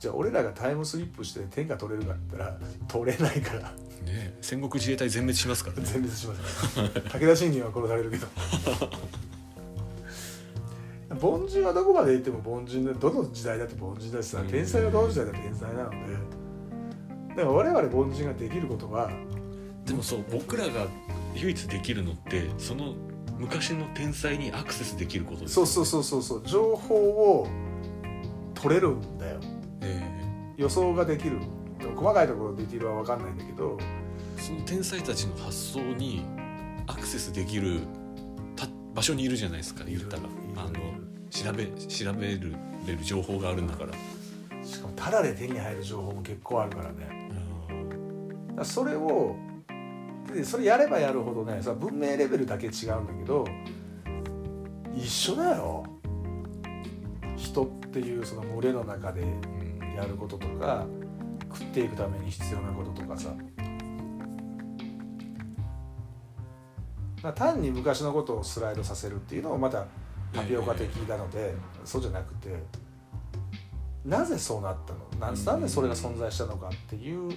[0.00, 3.60] じゃあ俺らがタイムスリップして天下取れるかって言ったら取れないから。
[4.06, 5.82] ね戦国自衛隊全滅しますからね。
[5.84, 8.26] 全滅しますね武田信玄は殺されるけど。
[11.20, 14.46] 凡人はどこまで行っても凡人でどの時代だって凡人だしさうん。
[14.48, 15.96] 天才はどの時代だって天才なので。
[17.28, 19.10] だから我々凡人ができることは
[19.84, 20.86] でもそう僕らが
[21.34, 22.94] 唯一できるのってその
[23.38, 26.42] 昔の天才にアクセスできることですそうそうそうそうそう。
[26.46, 27.46] 情報を
[28.54, 29.40] 取れるんだよ
[29.82, 30.00] え
[30.56, 31.38] 予想ができる。
[31.96, 33.78] 細かいところディティールは分かんないんだけど。
[33.80, 36.24] えその天才たちの発想に
[36.86, 37.80] アクセスできる
[38.56, 40.22] た場所にいるじゃないですか言ったら。
[40.56, 40.72] あの
[41.30, 42.54] 調べ調べる
[42.86, 43.92] れる情報があるんだから。
[44.64, 47.30] しかもタダで手に入る情報も結構あるからね。
[48.48, 49.36] だからそれを
[50.32, 53.44] でそれやればやるほどねさ文明レベルだけ違うんだけど
[54.94, 55.84] 一緒だよ。
[57.36, 59.22] 人っていうその群れの中で。
[59.22, 59.59] うん
[60.00, 60.86] やることとか
[61.52, 63.34] 食っていくために必要なこととかさ。
[67.22, 69.86] まあ単に昔のことをスライドさせるっていうのもまた
[70.32, 72.62] タピオカ的なので、そうじゃなくて
[74.06, 75.00] なぜそうなったの？
[75.20, 75.44] なうん。
[75.44, 77.32] なんでそれが存在したのかっていう、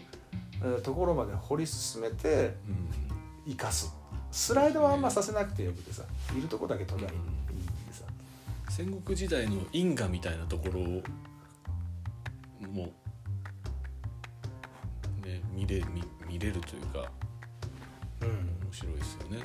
[0.62, 3.52] えーところまで掘り進めてうん。
[3.52, 3.94] 生かす。
[4.32, 6.04] スライドはあんまさせなくてよくてさ
[6.38, 7.22] いるとこだけ取りゃいいん
[7.88, 8.06] でさ。
[8.70, 11.04] 戦国時代の因果みたいなところを
[12.74, 12.90] も
[15.24, 17.12] うね見れ見見れるというか
[18.22, 18.30] うん。
[18.30, 19.44] 面白いですよね。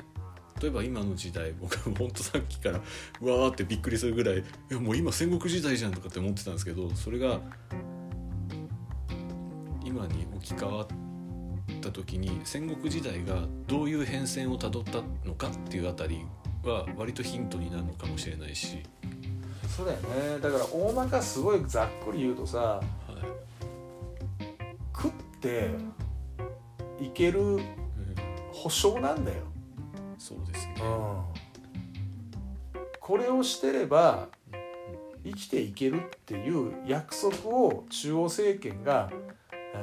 [0.61, 2.81] 例えば今の時代僕は本当さっきから
[3.21, 7.39] うわーってびっくりするぐらいいやもう今戦国時代じゃんとかって思ってたんですけどそれが
[9.85, 10.87] 今に置き換わっ
[11.81, 16.25] た時に戦国時代がどういう変遷をたどったのかっていうあたり
[16.63, 18.83] は割とヒントになるのかもしれないし、
[19.75, 20.39] そうだよね。
[20.41, 22.81] だから大まかすごいざっくり言うとさ
[25.39, 25.69] って
[26.99, 27.65] いけるうん
[28.51, 29.37] 保証なんだよ、
[30.17, 30.73] そうですね。
[32.99, 34.27] これをしてれば
[35.23, 39.09] 生きていけるっていう約束を中央政権が
[39.73, 39.77] あ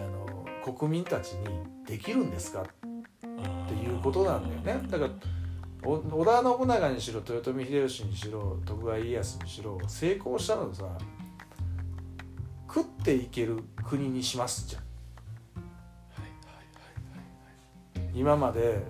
[0.65, 1.47] の国民たちに
[1.87, 2.65] できるんですかっ
[3.69, 4.89] ていうことなんだよね。
[4.89, 5.11] だから
[5.85, 10.85] お織田信長にしろ豊臣秀吉にしろ徳川家康にしろ成功したのはさ
[12.69, 14.86] 食っていける国にしますじゃん
[18.17, 18.83] 今まで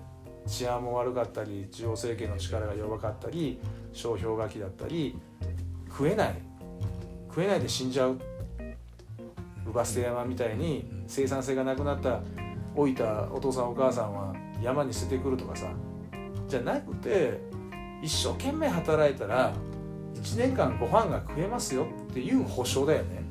[0.47, 3.59] 治安も悪かったり中央政権の力が弱かったり
[3.93, 5.19] 商標書きだったり
[5.89, 6.35] 食えない。
[7.29, 8.17] 食えないで死んじゃう。
[9.65, 12.21] 乳母捨て山みたいに生産性がなくなった
[12.77, 15.67] 老いたお父さんお母さんは山に捨ててくるとかさ。
[16.47, 17.41] じゃなくて
[18.01, 19.53] 一生懸命働いたら
[20.15, 23.25] 1年間ご飯が食えますよっていう保証だよね。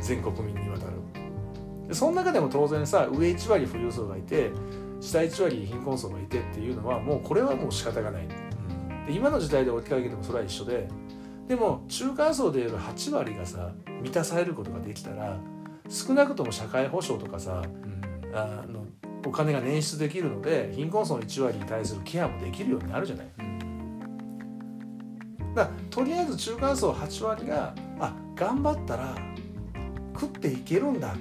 [0.00, 0.93] 全国民にわたる。
[1.88, 4.50] でその中でも当然さ上1割富裕層がいて
[5.00, 8.28] 下1割貧困層がいてっていうのはもうこれはもう仕方がない。
[9.06, 10.88] で今の時代で置き換えてもそれは一緒で
[11.48, 13.72] でも中間層でいう8割がさ
[14.02, 15.38] 満たされることができたら
[15.88, 17.94] 少なくとも社会保障とかさうん。
[18.34, 18.84] あの
[19.26, 23.26] お金が捻出できるので貧困層の1割に対するケアもできるようになるじゃない。
[25.54, 29.16] だとりあえず中間層8割があ頑張ったら
[30.18, 31.14] 食っていけるんだ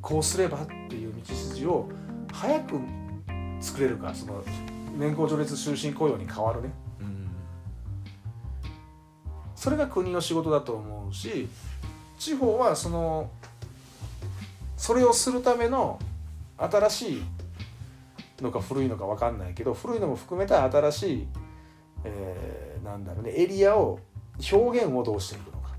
[0.00, 1.88] こうすればっていう道筋を
[2.32, 2.80] 早く
[3.60, 4.42] 作れるかその
[4.96, 6.70] 年功序列終身雇用に変わるね。
[7.00, 7.30] うん
[9.54, 11.48] それが国の仕事だと思うし
[12.18, 13.30] 地方はその
[14.76, 15.98] それをするための
[16.56, 17.22] 新しい
[18.42, 21.28] のか古いのか分かんないけど古いのも含めた新しい、
[22.04, 24.00] えーなんだろうねエリアを
[24.52, 25.76] 表現をどうしていくのか。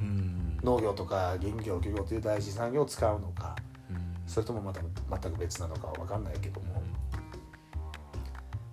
[0.00, 0.35] うん。
[0.62, 3.56] 農業とか林業漁業という大事産業を使うのか
[3.90, 3.96] うん。
[4.26, 4.80] それともまた
[5.22, 6.80] 全く別なのかは分かんないけども、ま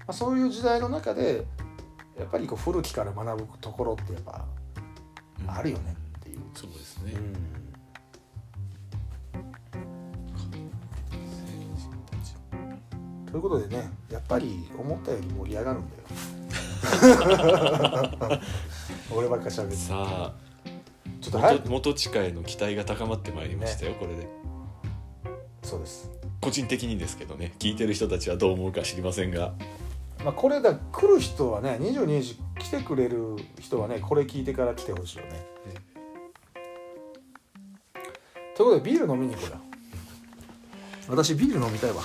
[0.08, 1.46] あ、そういう時代の中で
[2.18, 4.46] やっぱりこう古きから学ぶところってやっぱ
[5.42, 5.52] うん。
[5.52, 6.40] あるよねっていう。
[6.54, 7.34] そうですね、うん。
[13.32, 16.04] ということでねやっぱり思ったより盛り上がるんだよ。
[19.16, 19.78] 俺ばっかしゃべって。
[19.78, 20.32] さあ
[21.24, 24.28] ちょっと元元地下への期待が高まってまいりましたよ、これで。
[25.64, 26.12] そうです。
[26.42, 29.54] 個人的にですけどね聞いてる人たちはどう思うか知りませんが。
[30.26, 35.46] まあこれだ来る人はね22時来てくれる人はねこれ聞いてから来てほしいよね。
[38.56, 39.58] ということでビール飲みに行こうよ
[41.08, 42.02] 私ビール飲みたいわ。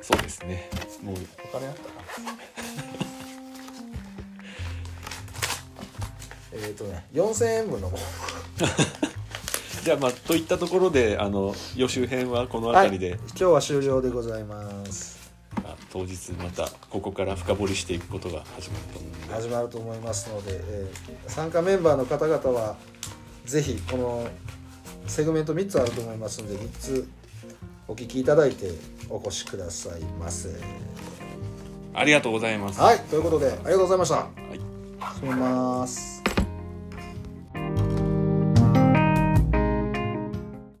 [0.00, 0.70] そうですね。
[1.02, 2.01] もうお金あったな？
[6.64, 7.98] えっとね4000円分のも
[9.84, 15.18] じゃあまあといったところであの予習編はこの辺りで、今日は終了でございます。
[15.56, 19.34] まあ当日またここから深掘りしていくことが始まると思うので。
[19.34, 22.76] 始まると思いますので、えー参加メンバーの方々は
[23.44, 24.28] ぜひこの
[25.08, 27.08] セグメント3つあると思いますので3つ
[27.88, 28.70] お聞きいただいて
[29.10, 30.48] お越しくださいませ。
[31.94, 32.80] ありがとうございます。
[32.80, 34.14] はいということでありがとうございました。
[34.14, 34.60] はい。
[35.16, 36.11] 閉めます